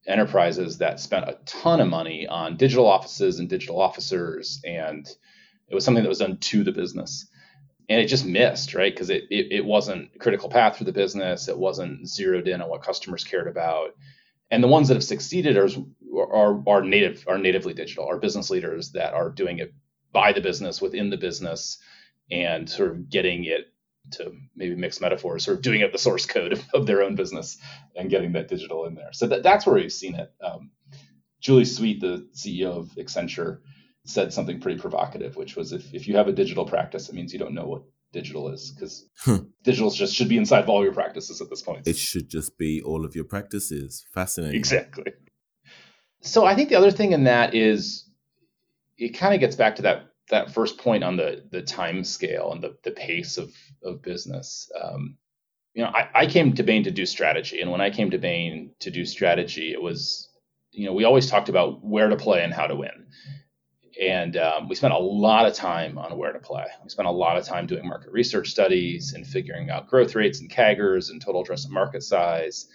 enterprises 0.05 0.77
that 0.77 0.99
spent 0.99 1.27
a 1.27 1.39
ton 1.45 1.81
of 1.81 1.87
money 1.87 2.27
on 2.27 2.57
digital 2.57 2.85
offices 2.85 3.39
and 3.39 3.49
digital 3.49 3.81
officers. 3.81 4.61
And 4.63 5.07
it 5.67 5.75
was 5.75 5.83
something 5.83 6.03
that 6.03 6.09
was 6.09 6.19
done 6.19 6.37
to 6.37 6.63
the 6.63 6.71
business 6.71 7.27
and 7.89 8.01
it 8.01 8.07
just 8.07 8.25
missed, 8.25 8.73
right? 8.73 8.93
Because 8.93 9.09
it, 9.09 9.25
it, 9.29 9.51
it 9.51 9.65
wasn't 9.65 10.17
critical 10.19 10.49
path 10.49 10.77
for 10.77 10.83
the 10.83 10.91
business. 10.91 11.47
It 11.47 11.57
wasn't 11.57 12.07
zeroed 12.07 12.47
in 12.47 12.61
on 12.61 12.69
what 12.69 12.83
customers 12.83 13.23
cared 13.23 13.47
about. 13.47 13.95
And 14.51 14.63
the 14.63 14.67
ones 14.67 14.87
that 14.87 14.95
have 14.95 15.03
succeeded 15.03 15.57
are, 15.57 15.69
are 16.17 16.63
are 16.67 16.81
native 16.83 17.25
are 17.27 17.37
natively 17.37 17.73
digital, 17.73 18.07
are 18.07 18.17
business 18.17 18.49
leaders 18.49 18.91
that 18.93 19.13
are 19.13 19.29
doing 19.29 19.59
it 19.59 19.73
by 20.13 20.33
the 20.33 20.41
business 20.41 20.81
within 20.81 21.09
the 21.09 21.17
business 21.17 21.79
and 22.31 22.69
sort 22.69 22.91
of 22.91 23.09
getting 23.09 23.45
it 23.45 23.73
to 24.11 24.33
maybe 24.55 24.75
mix 24.75 25.01
metaphors, 25.01 25.45
sort 25.45 25.57
of 25.57 25.63
doing 25.63 25.81
it 25.81 25.91
the 25.91 25.97
source 25.97 26.25
code 26.25 26.53
of, 26.53 26.63
of 26.73 26.85
their 26.87 27.03
own 27.03 27.15
business 27.15 27.57
and 27.95 28.09
getting 28.09 28.33
that 28.33 28.47
digital 28.47 28.85
in 28.85 28.95
there. 28.95 29.11
So 29.13 29.27
that, 29.27 29.43
that's 29.43 29.65
where 29.65 29.75
we've 29.75 29.91
seen 29.91 30.15
it. 30.15 30.31
Um, 30.41 30.71
Julie 31.41 31.65
Sweet, 31.65 32.01
the 32.01 32.27
CEO 32.33 32.77
of 32.77 32.87
Accenture, 32.97 33.59
said 34.07 34.33
something 34.33 34.59
pretty 34.59 34.79
provocative, 34.79 35.35
which 35.35 35.55
was 35.55 35.71
if, 35.73 35.93
if 35.93 36.07
you 36.07 36.17
have 36.17 36.27
a 36.27 36.33
digital 36.33 36.65
practice, 36.65 37.09
it 37.09 37.15
means 37.15 37.33
you 37.33 37.39
don't 37.39 37.53
know 37.53 37.67
what 37.67 37.83
digital 38.13 38.49
is 38.49 38.71
because 38.71 39.05
digital 39.63 39.91
just 39.91 40.15
should 40.15 40.29
be 40.29 40.37
inside 40.37 40.63
of 40.63 40.69
all 40.69 40.83
your 40.83 40.93
practices 40.93 41.41
at 41.41 41.49
this 41.49 41.61
point. 41.61 41.87
It 41.87 41.97
should 41.97 42.29
just 42.29 42.57
be 42.57 42.81
all 42.81 43.05
of 43.05 43.15
your 43.15 43.25
practices. 43.25 44.05
Fascinating. 44.13 44.55
Exactly. 44.55 45.11
So 46.21 46.45
I 46.45 46.55
think 46.55 46.69
the 46.69 46.75
other 46.75 46.91
thing 46.91 47.11
in 47.11 47.25
that 47.25 47.53
is 47.53 48.09
it 48.97 49.09
kind 49.09 49.33
of 49.33 49.39
gets 49.39 49.55
back 49.55 49.75
to 49.75 49.81
that 49.83 50.05
that 50.29 50.53
first 50.53 50.77
point 50.77 51.03
on 51.03 51.17
the 51.17 51.43
the 51.51 51.61
time 51.61 52.03
scale 52.03 52.51
and 52.51 52.63
the, 52.63 52.77
the 52.83 52.91
pace 52.91 53.37
of 53.37 53.53
of 53.83 54.01
business. 54.01 54.69
Um, 54.81 55.17
you 55.73 55.83
know, 55.83 55.89
I, 55.89 56.09
I 56.21 56.25
came 56.25 56.53
to 56.53 56.63
Bain 56.63 56.83
to 56.85 56.91
do 56.91 57.05
strategy, 57.05 57.61
and 57.61 57.71
when 57.71 57.81
I 57.81 57.91
came 57.91 58.09
to 58.11 58.17
Bain 58.17 58.71
to 58.79 58.89
do 58.89 59.05
strategy, 59.05 59.71
it 59.71 59.81
was, 59.81 60.27
you 60.71 60.87
know, 60.87 60.93
we 60.93 61.03
always 61.03 61.29
talked 61.29 61.49
about 61.49 61.85
where 61.85 62.09
to 62.09 62.15
play 62.15 62.43
and 62.43 62.51
how 62.51 62.65
to 62.65 62.75
win, 62.75 63.05
and 64.01 64.37
um, 64.37 64.67
we 64.67 64.75
spent 64.75 64.93
a 64.93 64.97
lot 64.99 65.45
of 65.45 65.53
time 65.53 65.97
on 65.97 66.17
where 66.17 66.31
to 66.31 66.39
play. 66.39 66.65
We 66.83 66.89
spent 66.89 67.07
a 67.07 67.11
lot 67.11 67.37
of 67.37 67.45
time 67.45 67.67
doing 67.67 67.87
market 67.87 68.11
research 68.11 68.49
studies 68.49 69.13
and 69.13 69.25
figuring 69.25 69.69
out 69.69 69.87
growth 69.87 70.15
rates 70.15 70.39
and 70.39 70.49
CAGRs 70.49 71.09
and 71.09 71.21
total 71.21 71.43
addressable 71.43 71.71
market 71.71 72.03
size, 72.03 72.67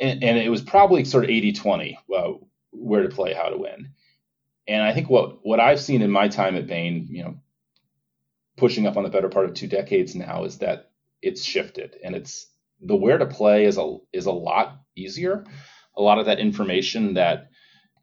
and, 0.00 0.22
and 0.22 0.38
it 0.38 0.48
was 0.48 0.62
probably 0.62 1.04
sort 1.04 1.24
of 1.24 1.30
80-20 1.30 1.96
uh, 2.16 2.32
where 2.72 3.02
to 3.02 3.08
play, 3.08 3.32
how 3.32 3.48
to 3.48 3.58
win. 3.58 3.90
And 4.68 4.82
I 4.82 4.92
think 4.92 5.08
what 5.08 5.44
what 5.44 5.60
I've 5.60 5.80
seen 5.80 6.02
in 6.02 6.10
my 6.10 6.28
time 6.28 6.56
at 6.56 6.66
Bain, 6.66 7.06
you 7.10 7.22
know, 7.22 7.36
pushing 8.56 8.86
up 8.86 8.96
on 8.96 9.04
the 9.04 9.10
better 9.10 9.28
part 9.28 9.46
of 9.46 9.54
two 9.54 9.68
decades 9.68 10.14
now, 10.14 10.44
is 10.44 10.58
that 10.58 10.90
it's 11.22 11.42
shifted 11.42 11.96
and 12.02 12.14
it's 12.14 12.48
the 12.80 12.96
where 12.96 13.18
to 13.18 13.26
play 13.26 13.64
is 13.64 13.78
a 13.78 13.96
is 14.12 14.26
a 14.26 14.32
lot 14.32 14.80
easier. 14.96 15.44
A 15.96 16.02
lot 16.02 16.18
of 16.18 16.26
that 16.26 16.40
information 16.40 17.14
that 17.14 17.48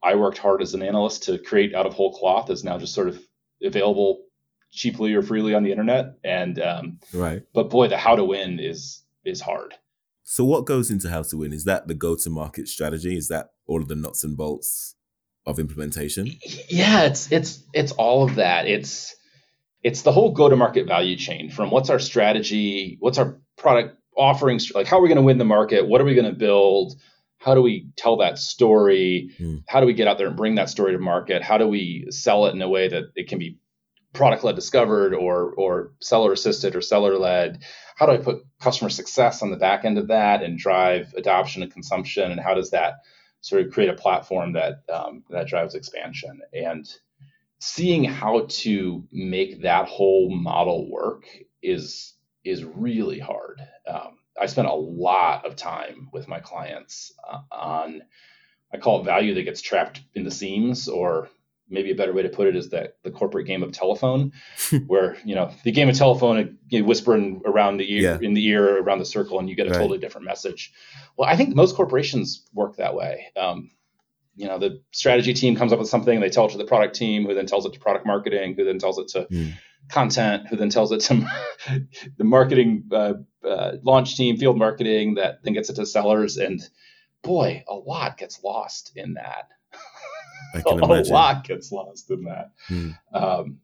I 0.03 0.15
worked 0.15 0.37
hard 0.37 0.61
as 0.61 0.73
an 0.73 0.83
analyst 0.83 1.23
to 1.23 1.37
create 1.37 1.73
out 1.73 1.85
of 1.85 1.93
whole 1.93 2.13
cloth 2.13 2.49
is 2.49 2.63
now 2.63 2.77
just 2.77 2.93
sort 2.93 3.07
of 3.07 3.19
available 3.63 4.23
cheaply 4.71 5.13
or 5.13 5.21
freely 5.21 5.53
on 5.53 5.63
the 5.63 5.71
internet. 5.71 6.15
And 6.23 6.59
um, 6.59 6.99
right, 7.13 7.43
but 7.53 7.69
boy, 7.69 7.87
the 7.87 7.97
how 7.97 8.15
to 8.15 8.23
win 8.23 8.59
is 8.59 9.03
is 9.23 9.41
hard. 9.41 9.73
So 10.23 10.43
what 10.45 10.65
goes 10.65 10.89
into 10.89 11.09
how 11.09 11.23
to 11.23 11.37
win? 11.37 11.53
Is 11.53 11.65
that 11.65 11.87
the 11.87 11.93
go 11.93 12.15
to 12.15 12.29
market 12.29 12.67
strategy? 12.67 13.17
Is 13.17 13.27
that 13.27 13.51
all 13.67 13.81
of 13.81 13.87
the 13.87 13.95
nuts 13.95 14.23
and 14.23 14.35
bolts 14.37 14.95
of 15.45 15.59
implementation? 15.59 16.31
Yeah, 16.69 17.03
it's 17.03 17.31
it's 17.31 17.63
it's 17.73 17.91
all 17.93 18.23
of 18.23 18.35
that. 18.35 18.67
It's 18.67 19.15
it's 19.83 20.01
the 20.01 20.11
whole 20.11 20.31
go 20.31 20.49
to 20.49 20.55
market 20.55 20.87
value 20.87 21.15
chain 21.15 21.49
from 21.49 21.69
what's 21.69 21.89
our 21.89 21.99
strategy, 21.99 22.97
what's 22.99 23.17
our 23.17 23.37
product 23.57 23.97
offerings, 24.15 24.71
like 24.73 24.87
how 24.87 24.97
are 24.97 25.01
we 25.01 25.09
going 25.09 25.17
to 25.17 25.23
win 25.23 25.37
the 25.37 25.45
market, 25.45 25.87
what 25.87 25.99
are 25.99 26.05
we 26.05 26.15
going 26.15 26.31
to 26.31 26.37
build, 26.37 26.95
how 27.43 27.55
do 27.55 27.61
we 27.61 27.87
tell 27.97 28.17
that 28.17 28.37
story, 28.39 29.31
mm. 29.39 29.63
how 29.67 29.79
do 29.79 29.85
we 29.85 29.93
get 29.93 30.07
out 30.07 30.17
there 30.17 30.27
and 30.27 30.37
bring 30.37 30.55
that 30.55 30.69
story 30.69 30.93
to 30.93 30.99
market, 30.99 31.41
how 31.43 31.57
do 31.57 31.67
we 31.67 32.07
sell 32.09 32.45
it 32.45 32.55
in 32.55 32.61
a 32.61 32.69
way 32.69 32.87
that 32.87 33.05
it 33.15 33.27
can 33.27 33.39
be 33.39 33.59
product 34.13 34.43
led 34.43 34.55
discovered 34.55 35.13
or 35.15 35.53
or 35.53 35.91
seller 35.99 36.31
assisted 36.33 36.75
or 36.75 36.81
seller 36.81 37.17
led 37.17 37.63
how 37.95 38.05
do 38.05 38.11
i 38.11 38.17
put 38.17 38.43
customer 38.59 38.89
success 38.89 39.41
on 39.41 39.51
the 39.51 39.57
back 39.57 39.85
end 39.85 39.97
of 39.97 40.07
that 40.07 40.43
and 40.43 40.57
drive 40.57 41.13
adoption 41.17 41.63
and 41.63 41.71
consumption? 41.71 42.31
And 42.31 42.39
how 42.39 42.53
does 42.53 42.71
that 42.71 42.95
sort 43.41 43.65
of 43.65 43.73
create 43.73 43.89
a 43.89 43.93
platform 43.93 44.53
that 44.53 44.83
um, 44.91 45.23
that 45.29 45.47
drives 45.47 45.75
expansion? 45.75 46.41
And 46.53 46.89
seeing 47.59 48.03
how 48.03 48.47
to 48.47 49.07
make 49.11 49.61
that 49.61 49.87
whole 49.87 50.35
model 50.35 50.89
work 50.89 51.25
is 51.61 52.13
is 52.43 52.63
really 52.63 53.19
hard. 53.19 53.61
Um, 53.87 54.17
I 54.39 54.47
spent 54.47 54.67
a 54.67 54.73
lot 54.73 55.45
of 55.45 55.55
time 55.55 56.09
with 56.11 56.27
my 56.27 56.39
clients 56.39 57.13
uh, 57.27 57.39
on 57.51 58.01
I 58.73 58.77
call 58.77 59.01
it 59.01 59.05
value 59.05 59.35
that 59.35 59.43
gets 59.43 59.61
trapped 59.61 60.01
in 60.15 60.23
the 60.23 60.31
seams 60.31 60.87
or 60.87 61.29
maybe 61.69 61.91
a 61.91 61.95
better 61.95 62.13
way 62.13 62.23
to 62.23 62.29
put 62.29 62.47
it 62.47 62.55
is 62.55 62.69
that 62.69 62.97
the 63.03 63.11
corporate 63.11 63.47
game 63.47 63.63
of 63.63 63.71
telephone, 63.71 64.31
where 64.87 65.17
you 65.23 65.35
know 65.35 65.51
the 65.63 65.71
game 65.71 65.89
of 65.89 65.97
telephone, 65.97 66.57
you 66.69 66.83
whispering 66.83 67.41
around 67.45 67.77
the 67.77 67.93
ear, 67.93 68.01
yeah. 68.01 68.17
in 68.21 68.33
the 68.33 68.45
ear, 68.47 68.81
around 68.81 68.99
the 68.99 69.05
circle, 69.05 69.39
and 69.39 69.49
you 69.49 69.55
get 69.55 69.67
a 69.67 69.69
right. 69.69 69.77
totally 69.77 69.99
different 69.99 70.25
message. 70.25 70.73
Well, 71.17 71.29
I 71.29 71.35
think 71.35 71.55
most 71.55 71.75
corporations 71.75 72.45
work 72.53 72.77
that 72.77 72.95
way. 72.95 73.27
Um, 73.35 73.71
you 74.35 74.47
know, 74.47 74.57
the 74.57 74.81
strategy 74.91 75.33
team 75.33 75.55
comes 75.55 75.71
up 75.71 75.77
with 75.79 75.89
something, 75.89 76.19
they 76.19 76.29
tell 76.29 76.45
it 76.47 76.51
to 76.51 76.57
the 76.57 76.65
product 76.65 76.95
team, 76.95 77.25
who 77.25 77.35
then 77.35 77.45
tells 77.45 77.67
it 77.67 77.73
to 77.73 77.79
product 77.79 78.05
marketing, 78.05 78.55
who 78.55 78.65
then 78.65 78.79
tells 78.79 78.97
it 78.97 79.07
to 79.09 79.25
mm. 79.25 79.53
Content, 79.89 80.47
who 80.47 80.55
then 80.55 80.69
tells 80.69 80.91
it 80.91 81.01
to 81.01 81.27
the 82.17 82.23
marketing 82.23 82.85
uh, 82.91 83.13
uh, 83.47 83.73
launch 83.83 84.15
team, 84.15 84.37
field 84.37 84.57
marketing, 84.57 85.15
that 85.15 85.43
then 85.43 85.53
gets 85.53 85.69
it 85.69 85.75
to 85.75 85.85
sellers, 85.85 86.37
and 86.37 86.61
boy, 87.21 87.63
a 87.67 87.73
lot 87.73 88.17
gets 88.17 88.43
lost 88.43 88.91
in 88.95 89.15
that. 89.15 89.49
I 90.55 90.61
can 90.67 90.83
imagine. 90.83 91.11
A 91.11 91.15
lot 91.15 91.43
gets 91.43 91.71
lost 91.71 92.09
in 92.11 92.23
that. 92.25 92.51
Hmm. 92.67 92.89
Um, 93.13 93.59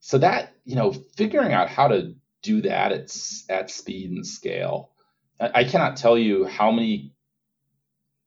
so 0.00 0.18
that 0.18 0.54
you 0.64 0.76
know, 0.76 0.92
figuring 0.92 1.52
out 1.52 1.68
how 1.68 1.88
to 1.88 2.14
do 2.42 2.62
that 2.62 2.92
at 2.92 3.16
at 3.48 3.70
speed 3.70 4.10
and 4.10 4.26
scale. 4.26 4.90
I, 5.38 5.50
I 5.60 5.64
cannot 5.64 5.96
tell 5.96 6.18
you 6.18 6.46
how 6.46 6.70
many 6.70 7.12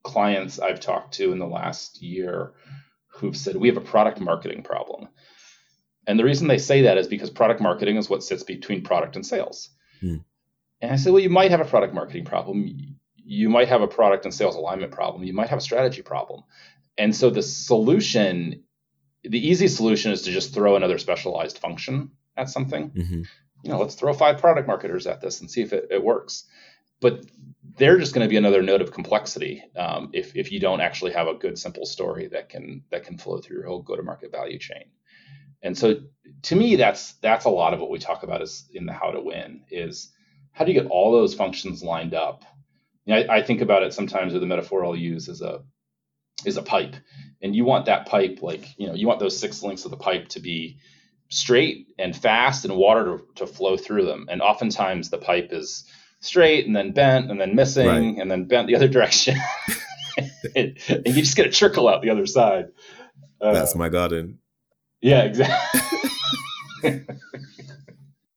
clients 0.04 0.60
I've 0.60 0.82
talked 0.82 1.16
to 1.16 1.32
in 1.32 1.40
the 1.40 1.48
last 1.48 2.02
year 2.02 2.54
who've 3.08 3.36
said 3.36 3.56
we 3.56 3.70
have 3.70 3.78
a 3.78 3.82
product 3.82 4.20
marketing 4.20 4.64
problem. 4.64 5.08
And 6.08 6.20
the 6.20 6.24
reason 6.24 6.48
they 6.48 6.58
say 6.58 6.82
that 6.84 6.98
is 6.98 7.08
because 7.08 7.30
product 7.30 7.62
marketing 7.62 7.98
is 7.98 8.10
what 8.10 8.24
sits 8.24 8.44
between 8.44 8.84
product 8.84 9.16
and 9.16 9.26
sales. 9.26 9.70
Hmm. 10.02 10.18
And 10.82 10.92
I 10.92 10.98
said, 10.98 11.14
well, 11.14 11.22
you 11.22 11.30
might 11.30 11.52
have 11.52 11.62
a 11.62 11.66
product 11.66 11.94
marketing 11.94 12.26
problem. 12.26 12.78
You 13.16 13.50
might 13.50 13.70
have 13.70 13.82
a 13.82 13.88
product 13.88 14.26
and 14.26 14.34
sales 14.34 14.56
alignment 14.56 14.92
problem. 14.92 15.24
You 15.24 15.34
might 15.34 15.48
have 15.50 15.60
a 15.60 15.62
strategy 15.62 16.02
problem. 16.02 16.44
And 16.98 17.16
so 17.16 17.30
the 17.30 17.42
solution, 17.42 18.64
the 19.24 19.48
easy 19.48 19.70
solution 19.70 20.12
is 20.12 20.24
to 20.24 20.32
just 20.32 20.54
throw 20.54 20.76
another 20.76 20.98
specialized 20.98 21.58
function 21.58 22.12
at 22.36 22.50
something. 22.50 22.90
Mm-hmm. 22.90 23.22
You 23.64 23.72
know, 23.72 23.80
let's 23.80 23.96
throw 23.96 24.14
five 24.14 24.40
product 24.40 24.68
marketers 24.68 25.08
at 25.08 25.22
this 25.22 25.40
and 25.40 25.50
see 25.50 25.62
if 25.62 25.72
it, 25.72 25.88
it 25.90 26.04
works. 26.04 26.44
But 27.00 27.26
they're 27.78 27.98
just 27.98 28.14
going 28.14 28.26
to 28.26 28.30
be 28.30 28.38
another 28.38 28.62
node 28.62 28.82
of 28.82 28.92
complexity 28.92 29.64
um, 29.78 30.10
if, 30.14 30.36
if 30.36 30.52
you 30.52 30.60
don't 30.60 30.82
actually 30.82 31.14
have 31.14 31.28
a 31.28 31.34
good 31.34 31.58
simple 31.58 31.86
story 31.86 32.28
that 32.28 32.50
can 32.50 32.84
that 32.92 33.04
can 33.04 33.18
flow 33.18 33.40
through 33.40 33.58
your 33.58 33.68
whole 33.68 33.82
go 33.82 33.96
to 33.96 34.04
market 34.04 34.32
value 34.32 34.60
chain. 34.60 34.86
And 35.64 35.78
so 35.78 35.96
to 36.44 36.56
me, 36.56 36.76
that's 36.76 37.14
that's 37.14 37.46
a 37.46 37.50
lot 37.50 37.74
of 37.74 37.80
what 37.80 37.90
we 37.90 37.98
talk 37.98 38.24
about 38.24 38.42
is 38.42 38.70
in 38.74 38.86
the 38.86 38.94
how 38.94 39.12
to 39.12 39.22
win 39.22 39.62
is 39.72 40.12
how 40.52 40.66
do 40.66 40.72
you 40.72 40.80
get 40.80 40.92
all 40.92 41.12
those 41.12 41.34
functions 41.34 41.82
lined 41.82 42.14
up? 42.14 42.44
You 43.06 43.16
know, 43.16 43.22
I, 43.22 43.38
I 43.38 43.44
think 43.44 43.62
about 43.62 43.84
it 43.84 43.94
sometimes 43.94 44.34
with 44.34 44.42
the 44.42 44.48
metaphor 44.48 44.86
I'll 44.86 44.96
use 44.96 45.30
as 45.30 45.42
a 45.42 45.62
is 46.46 46.58
a 46.58 46.62
pipe. 46.62 46.96
And 47.42 47.56
you 47.56 47.66
want 47.66 47.86
that 47.86 48.08
pipe 48.08 48.40
like 48.42 48.78
you 48.78 48.88
know 48.88 48.94
you 48.94 49.08
want 49.08 49.20
those 49.20 49.40
six 49.40 49.64
links 49.64 49.86
of 49.86 49.92
the 49.92 49.98
pipe 49.98 50.28
to 50.30 50.42
be 50.42 50.78
straight 51.30 51.88
and 51.98 52.16
fast 52.16 52.66
and 52.66 52.76
water 52.76 53.06
to, 53.06 53.24
to 53.36 53.48
flow 53.48 53.78
through 53.78 54.06
them. 54.06 54.28
And 54.30 54.42
oftentimes 54.42 55.10
the 55.10 55.18
pipe 55.18 55.50
is 55.52 55.86
straight 56.20 56.68
and 56.68 56.76
then 56.76 56.92
bent 56.92 57.32
and 57.32 57.40
then 57.40 57.56
missing 57.56 57.88
right. 57.88 58.22
and 58.22 58.30
then 58.30 58.46
bent 58.46 58.68
the 58.68 58.76
other 58.76 58.88
direction. 58.90 59.38
And, 60.56 60.78
and, 60.90 61.08
you 61.08 61.14
just 61.14 61.38
get 61.38 61.48
a 61.48 61.52
trickle 61.52 61.88
out 61.88 62.02
the 62.02 62.12
other 62.12 62.28
side. 62.28 62.66
Uh, 63.42 63.54
that's 63.54 63.76
my 63.76 63.90
garden 63.90 64.40
yeah 65.04 65.24
exactly. 65.24 65.82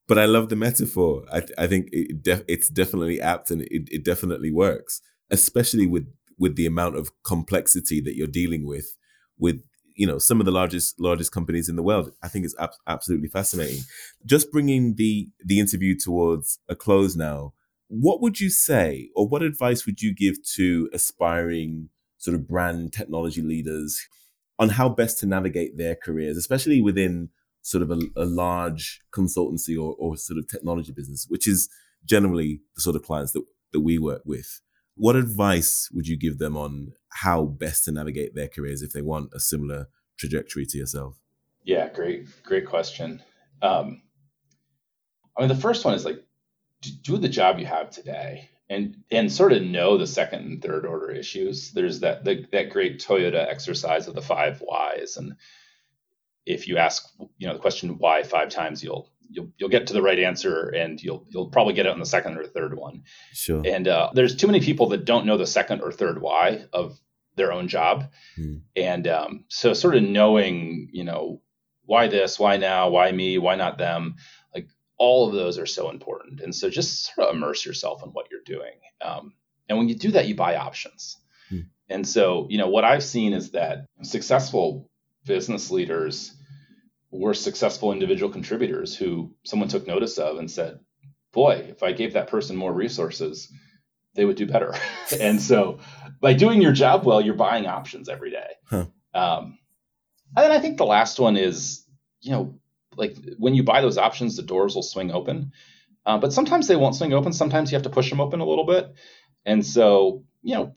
But 0.09 0.19
i 0.19 0.25
love 0.25 0.51
the 0.51 0.55
metaphor. 0.57 1.25
I, 1.33 1.43
I 1.59 1.67
think 1.67 1.89
it 1.91 2.23
def- 2.23 2.45
it's 2.47 2.69
definitely 2.69 3.21
apt 3.21 3.51
and 3.51 3.63
it, 3.63 3.89
it 3.91 4.05
definitely 4.05 4.53
works 4.53 5.01
especially 5.31 5.87
with 5.87 6.07
with 6.39 6.55
the 6.55 6.67
amount 6.67 6.97
of 6.97 7.11
complexity 7.25 8.01
that 8.03 8.15
you're 8.15 8.29
dealing 8.29 8.65
with 8.65 8.97
with 9.37 9.63
you 9.97 10.07
know 10.07 10.19
some 10.19 10.39
of 10.39 10.47
the 10.47 10.53
largest 10.53 11.01
largest 11.01 11.33
companies 11.33 11.69
in 11.69 11.75
the 11.75 11.83
world. 11.83 12.13
I 12.23 12.29
think 12.29 12.45
it's 12.45 12.55
ab- 12.59 12.71
absolutely 12.87 13.29
fascinating. 13.29 13.83
Just 14.25 14.53
bringing 14.53 14.95
the 14.95 15.29
the 15.45 15.59
interview 15.59 15.97
towards 15.99 16.61
a 16.69 16.77
close 16.77 17.17
now 17.17 17.55
what 17.89 18.21
would 18.21 18.41
you 18.41 18.51
say 18.51 19.11
or 19.15 19.29
what 19.29 19.43
advice 19.43 19.87
would 19.87 20.03
you 20.03 20.15
give 20.15 20.43
to 20.43 20.89
aspiring 20.93 21.89
sort 22.19 22.35
of 22.35 22.49
brand 22.49 22.93
technology 22.93 23.43
leaders 23.43 24.07
on 24.59 24.71
how 24.71 24.89
best 24.89 25.19
to 25.19 25.27
navigate 25.27 25.77
their 25.77 25.95
careers 25.95 26.37
especially 26.37 26.81
within 26.81 27.29
sort 27.63 27.83
of 27.83 27.91
a, 27.91 27.99
a 28.17 28.25
large 28.25 29.01
consultancy 29.13 29.77
or, 29.77 29.95
or 29.99 30.17
sort 30.17 30.39
of 30.39 30.49
technology 30.49 30.93
business 30.93 31.27
which 31.29 31.49
is 31.49 31.69
generally 32.05 32.61
the 32.77 32.81
sort 32.81 32.95
of 32.95 33.03
clients 33.03 33.33
that, 33.33 33.43
that 33.73 33.81
we 33.81 33.99
work 33.99 34.23
with 34.25 34.61
what 34.97 35.15
advice 35.15 35.91
would 35.93 36.09
you 36.09 36.17
give 36.17 36.39
them 36.39 36.57
on 36.57 36.93
how 37.11 37.45
best 37.45 37.85
to 37.85 37.93
navigate 37.93 38.35
their 38.35 38.49
careers 38.49 38.83
if 38.83 38.93
they 38.93 39.03
want 39.03 39.31
a 39.35 39.41
similar 39.41 39.89
trajectory 40.19 40.65
to 40.67 40.79
yourself? 40.79 41.17
Yeah, 41.65 41.89
great, 41.89 42.27
great 42.43 42.67
question. 42.67 43.23
Um, 43.61 44.03
I 45.37 45.43
mean, 45.43 45.49
the 45.49 45.55
first 45.55 45.85
one 45.85 45.95
is 45.95 46.05
like, 46.05 46.23
do 47.03 47.19
the 47.19 47.29
job 47.29 47.59
you 47.59 47.67
have 47.67 47.91
today. 47.91 48.51
And 48.69 48.97
and 49.11 49.31
sort 49.31 49.53
of 49.53 49.63
know 49.63 49.97
the 49.97 50.07
second 50.07 50.41
and 50.47 50.63
third 50.63 50.87
order 50.87 51.11
issues. 51.11 51.73
There's 51.73 52.01
that 52.01 52.25
the, 52.25 52.47
that 52.53 52.71
great 52.71 52.99
Toyota 53.01 53.47
exercise 53.49 54.09
of 54.09 54.15
the 54.15 54.23
five 54.23 54.61
whys, 54.61 55.17
and 55.17 55.37
if 56.45 56.69
you 56.69 56.77
ask 56.77 57.09
you 57.39 57.47
know 57.47 57.55
the 57.55 57.61
question 57.61 57.99
why 57.99 58.23
five 58.23 58.49
times, 58.51 58.83
you'll 58.83 59.11
you'll 59.29 59.53
you'll 59.57 59.69
get 59.69 59.87
to 59.89 59.93
the 59.93 60.03
right 60.03 60.19
answer, 60.19 60.69
and 60.69 61.03
you'll 61.03 61.25
you'll 61.29 61.51
probably 61.51 61.75
get 61.75 61.87
it 61.87 61.93
on 61.93 62.01
the 62.01 62.07
second 62.07 62.39
or 62.39 62.47
third 62.47 62.77
one. 62.77 63.03
Sure. 63.33 63.63
And 63.65 63.87
uh, 63.89 64.11
there's 64.15 64.37
too 64.37 64.47
many 64.47 64.61
people 64.61 64.89
that 64.89 65.05
don't 65.05 65.27
know 65.27 65.37
the 65.37 65.47
second 65.47 65.81
or 65.81 65.93
third 65.93 66.21
why 66.21 66.65
of 66.73 66.99
their 67.37 67.53
own 67.53 67.69
job, 67.69 68.11
Hmm. 68.37 68.57
and 68.75 69.07
um, 69.07 69.45
so 69.49 69.75
sort 69.75 69.97
of 69.97 70.03
knowing 70.03 70.89
you 70.93 71.05
know 71.05 71.43
why 71.85 72.09
this, 72.09 72.39
why 72.39 72.57
now, 72.57 72.89
why 72.89 73.13
me, 73.13 73.39
why 73.39 73.55
not 73.55 73.79
them, 73.79 74.17
all 74.99 75.29
of 75.29 75.35
those 75.35 75.59
are 75.59 75.67
so 75.67 75.91
important. 75.91 76.41
And 76.41 76.55
so 76.55 76.71
just 76.71 77.15
sort 77.15 77.29
of 77.29 77.35
immerse 77.35 77.65
yourself 77.65 78.03
in 78.03 78.11
what 78.11 78.29
you're 78.31 78.41
doing. 78.45 78.75
Um, 79.01 79.35
and 79.69 79.79
when 79.79 79.89
you 79.89 79.95
do 79.95 80.13
that, 80.13 80.27
you 80.27 80.35
buy 80.35 80.57
options. 80.57 81.19
Hmm. 81.49 81.61
And 81.89 82.09
so, 82.09 82.47
you 82.49 82.59
know, 82.59 82.69
what 82.69 82.85
I've 82.85 83.05
seen 83.05 83.33
is 83.33 83.51
that 83.51 83.87
successful 84.03 84.89
business 85.25 85.71
leaders 85.71 86.33
were 87.11 87.35
successful 87.35 87.93
individual 87.93 88.31
contributors 88.31 88.97
who 88.97 89.35
someone 89.45 89.69
took 89.69 89.87
notice 89.87 90.19
of 90.19 90.39
and 90.39 90.51
said, 90.51 90.81
boy, 91.33 91.67
if 91.69 91.83
I 91.83 91.93
gave 91.93 92.15
that 92.15 92.29
person 92.29 92.57
more 92.57 92.73
resources, 92.73 93.53
they 94.15 94.25
would 94.25 94.37
do 94.37 94.47
better. 94.47 94.75
and 95.21 95.41
so 95.41 95.81
by 96.21 96.33
doing 96.33 96.63
your 96.63 96.73
job 96.73 97.05
well, 97.05 97.21
you're 97.21 97.35
buying 97.35 97.67
options 97.67 98.09
every 98.09 98.31
day. 98.31 98.51
Huh. 98.65 98.87
Um, 99.15 99.59
and 100.35 100.45
then 100.45 100.53
I 100.53 100.61
think 100.61 100.77
the 100.77 100.87
last 100.87 101.19
one 101.19 101.37
is, 101.37 101.85
you 102.21 102.33
know, 102.33 102.59
like 102.97 103.17
when 103.39 103.55
you 103.55 103.63
buy 103.63 103.81
those 103.81 103.99
options, 103.99 104.37
the 104.37 104.43
doors 104.43 104.75
will 104.75 104.83
swing 104.83 105.11
open. 105.11 105.53
Uh, 106.05 106.19
but 106.19 106.33
sometimes 106.33 106.69
they 106.69 106.77
won't 106.77 106.95
swing 106.95 107.13
open. 107.13 107.33
Sometimes 107.33 107.71
you 107.71 107.77
have 107.77 107.83
to 107.83 107.91
push 107.91 108.09
them 108.11 108.21
open 108.21 108.41
a 108.41 108.47
little 108.47 108.67
bit. 108.67 108.95
And 109.45 109.65
so, 109.67 110.25
you 110.43 110.55
know, 110.55 110.75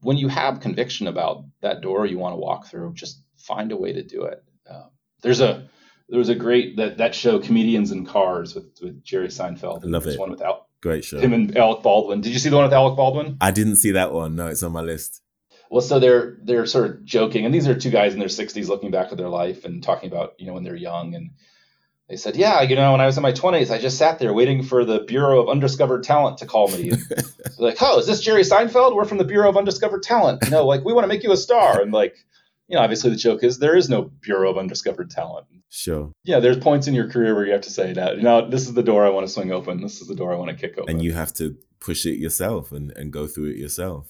when 0.00 0.16
you 0.16 0.28
have 0.28 0.60
conviction 0.60 1.06
about 1.06 1.44
that 1.60 1.80
door 1.80 2.06
you 2.06 2.18
want 2.18 2.32
to 2.32 2.36
walk 2.38 2.66
through, 2.66 2.94
just 2.94 3.22
find 3.38 3.72
a 3.72 3.76
way 3.76 3.92
to 3.92 4.02
do 4.02 4.24
it. 4.24 4.42
Um, 4.68 4.90
there's 5.22 5.40
a 5.40 5.68
there 6.08 6.18
was 6.18 6.28
a 6.28 6.34
great 6.34 6.76
that 6.76 6.98
that 6.98 7.14
show 7.14 7.38
comedians 7.38 7.90
in 7.92 8.06
cars 8.06 8.54
with 8.54 8.78
with 8.82 9.02
Jerry 9.04 9.28
Seinfeld. 9.28 9.84
I 9.84 9.86
love 9.88 10.04
There's 10.04 10.16
it. 10.16 10.20
One 10.20 10.30
with 10.30 10.42
Al, 10.42 10.68
Great 10.82 11.04
show. 11.04 11.18
him 11.18 11.32
and 11.32 11.56
Alec 11.56 11.82
Baldwin. 11.82 12.20
Did 12.20 12.32
you 12.32 12.38
see 12.38 12.48
the 12.48 12.56
one 12.56 12.64
with 12.64 12.74
Alec 12.74 12.96
Baldwin? 12.96 13.36
I 13.40 13.50
didn't 13.50 13.76
see 13.76 13.92
that 13.92 14.12
one. 14.12 14.36
No, 14.36 14.46
it's 14.48 14.62
on 14.62 14.72
my 14.72 14.82
list. 14.82 15.22
Well, 15.70 15.80
so 15.80 15.98
they're 15.98 16.36
they're 16.42 16.66
sort 16.66 16.86
of 16.86 17.04
joking, 17.04 17.44
and 17.44 17.54
these 17.54 17.68
are 17.68 17.74
two 17.74 17.90
guys 17.90 18.12
in 18.12 18.20
their 18.20 18.28
60s 18.28 18.68
looking 18.68 18.90
back 18.90 19.10
at 19.10 19.18
their 19.18 19.28
life 19.28 19.64
and 19.64 19.82
talking 19.82 20.10
about 20.10 20.34
you 20.38 20.46
know 20.46 20.54
when 20.54 20.64
they're 20.64 20.76
young, 20.76 21.14
and 21.14 21.30
they 22.08 22.16
said, 22.16 22.36
yeah, 22.36 22.62
you 22.62 22.76
know, 22.76 22.92
when 22.92 23.00
I 23.00 23.06
was 23.06 23.16
in 23.16 23.22
my 23.22 23.32
20s, 23.32 23.70
I 23.70 23.78
just 23.78 23.98
sat 23.98 24.20
there 24.20 24.32
waiting 24.32 24.62
for 24.62 24.84
the 24.84 25.00
Bureau 25.00 25.42
of 25.42 25.48
Undiscovered 25.48 26.04
Talent 26.04 26.38
to 26.38 26.46
call 26.46 26.68
me. 26.68 26.92
And 27.58 27.64
like, 27.64 27.78
oh, 27.80 27.98
is 27.98 28.06
this 28.06 28.20
Jerry 28.20 28.42
Seinfeld? 28.42 28.94
We're 28.94 29.06
from 29.06 29.16
the 29.16 29.24
Bureau 29.24 29.48
of 29.48 29.56
Undiscovered 29.56 30.02
Talent. 30.02 30.44
You 30.44 30.50
know, 30.50 30.66
like 30.66 30.84
we 30.84 30.92
want 30.92 31.04
to 31.04 31.08
make 31.08 31.22
you 31.22 31.32
a 31.32 31.36
star, 31.36 31.80
and 31.80 31.90
like, 31.90 32.14
you 32.68 32.76
know, 32.76 32.82
obviously 32.82 33.10
the 33.10 33.16
joke 33.16 33.42
is 33.42 33.58
there 33.58 33.76
is 33.76 33.88
no 33.88 34.02
Bureau 34.02 34.50
of 34.50 34.58
Undiscovered 34.58 35.10
Talent. 35.10 35.46
Sure. 35.70 36.12
Yeah, 36.24 36.40
there's 36.40 36.58
points 36.58 36.86
in 36.86 36.94
your 36.94 37.08
career 37.08 37.34
where 37.34 37.46
you 37.46 37.52
have 37.52 37.62
to 37.62 37.70
say 37.70 37.92
that, 37.92 38.16
you 38.16 38.22
know, 38.22 38.48
this 38.48 38.66
is 38.66 38.74
the 38.74 38.82
door 38.82 39.04
I 39.04 39.10
want 39.10 39.26
to 39.26 39.32
swing 39.32 39.52
open. 39.52 39.80
This 39.80 40.00
is 40.00 40.08
the 40.08 40.14
door 40.14 40.32
I 40.32 40.36
want 40.36 40.50
to 40.50 40.56
kick 40.56 40.78
open. 40.78 40.94
And 40.94 41.02
you 41.02 41.12
have 41.12 41.32
to 41.34 41.56
push 41.80 42.06
it 42.06 42.18
yourself 42.18 42.72
and, 42.72 42.92
and 42.92 43.12
go 43.12 43.26
through 43.26 43.50
it 43.50 43.56
yourself. 43.56 44.08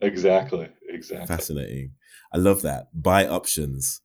exactly, 0.00 0.68
exactly. 0.98 1.26
Fascinating. 1.26 1.92
I 2.32 2.38
love 2.38 2.62
that. 2.62 2.88
Buy 2.92 3.26
options. 3.26 4.00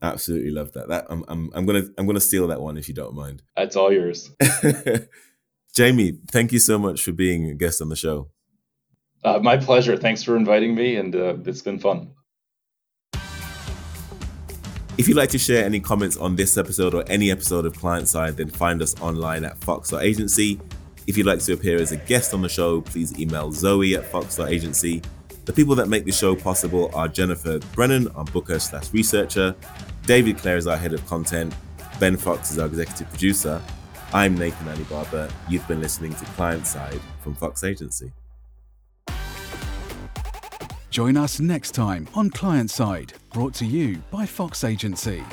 Absolutely 0.00 0.50
love 0.50 0.72
that. 0.72 0.88
That 0.88 1.06
I'm 1.10 1.24
I'm 1.28 1.50
I'm 1.54 1.66
gonna 1.66 1.84
I'm 1.96 2.06
gonna 2.06 2.20
steal 2.20 2.46
that 2.48 2.60
one 2.60 2.76
if 2.76 2.88
you 2.88 2.94
don't 2.94 3.14
mind. 3.14 3.42
That's 3.56 3.76
all 3.76 3.92
yours. 3.92 4.30
Jamie, 5.74 6.18
thank 6.30 6.52
you 6.52 6.58
so 6.58 6.78
much 6.78 7.02
for 7.02 7.12
being 7.12 7.50
a 7.50 7.54
guest 7.54 7.82
on 7.82 7.88
the 7.88 7.96
show. 7.96 8.30
Uh, 9.24 9.38
my 9.40 9.56
pleasure. 9.56 9.96
Thanks 9.96 10.22
for 10.22 10.36
inviting 10.36 10.74
me, 10.74 10.96
and 10.96 11.14
uh, 11.14 11.36
it's 11.44 11.62
been 11.62 11.78
fun. 11.78 12.12
If 14.96 15.06
you'd 15.06 15.16
like 15.16 15.30
to 15.30 15.38
share 15.38 15.64
any 15.64 15.78
comments 15.78 16.16
on 16.16 16.34
this 16.34 16.56
episode 16.56 16.94
or 16.94 17.04
any 17.06 17.30
episode 17.30 17.66
of 17.66 17.76
Client 17.76 18.08
Side, 18.08 18.36
then 18.36 18.48
find 18.48 18.82
us 18.82 19.00
online 19.00 19.44
at 19.44 19.56
fox.agency. 19.58 20.60
If 21.06 21.16
you'd 21.16 21.26
like 21.26 21.38
to 21.40 21.52
appear 21.52 21.80
as 21.80 21.92
a 21.92 21.96
guest 21.96 22.34
on 22.34 22.42
the 22.42 22.48
show, 22.48 22.80
please 22.80 23.18
email 23.18 23.52
Zoe 23.52 23.94
at 23.94 24.04
fox.agency. 24.04 25.02
The 25.48 25.54
people 25.54 25.74
that 25.76 25.88
make 25.88 26.04
the 26.04 26.12
show 26.12 26.36
possible 26.36 26.90
are 26.92 27.08
Jennifer 27.08 27.58
Brennan, 27.74 28.08
our 28.08 28.24
booker 28.24 28.58
slash 28.58 28.92
researcher, 28.92 29.56
David 30.02 30.36
Clare 30.36 30.58
is 30.58 30.66
our 30.66 30.76
head 30.76 30.92
of 30.92 31.04
content, 31.06 31.54
Ben 31.98 32.18
Fox 32.18 32.50
is 32.50 32.58
our 32.58 32.66
executive 32.66 33.08
producer. 33.08 33.62
I'm 34.12 34.36
Nathan 34.36 34.84
Barber. 34.90 35.30
You've 35.48 35.66
been 35.66 35.80
listening 35.80 36.12
to 36.16 36.24
Client 36.36 36.66
Side 36.66 37.00
from 37.22 37.34
Fox 37.34 37.64
Agency. 37.64 38.12
Join 40.90 41.16
us 41.16 41.40
next 41.40 41.70
time 41.70 42.06
on 42.14 42.28
Client 42.28 42.70
Side, 42.70 43.14
brought 43.32 43.54
to 43.54 43.64
you 43.64 44.02
by 44.10 44.26
Fox 44.26 44.64
Agency. 44.64 45.24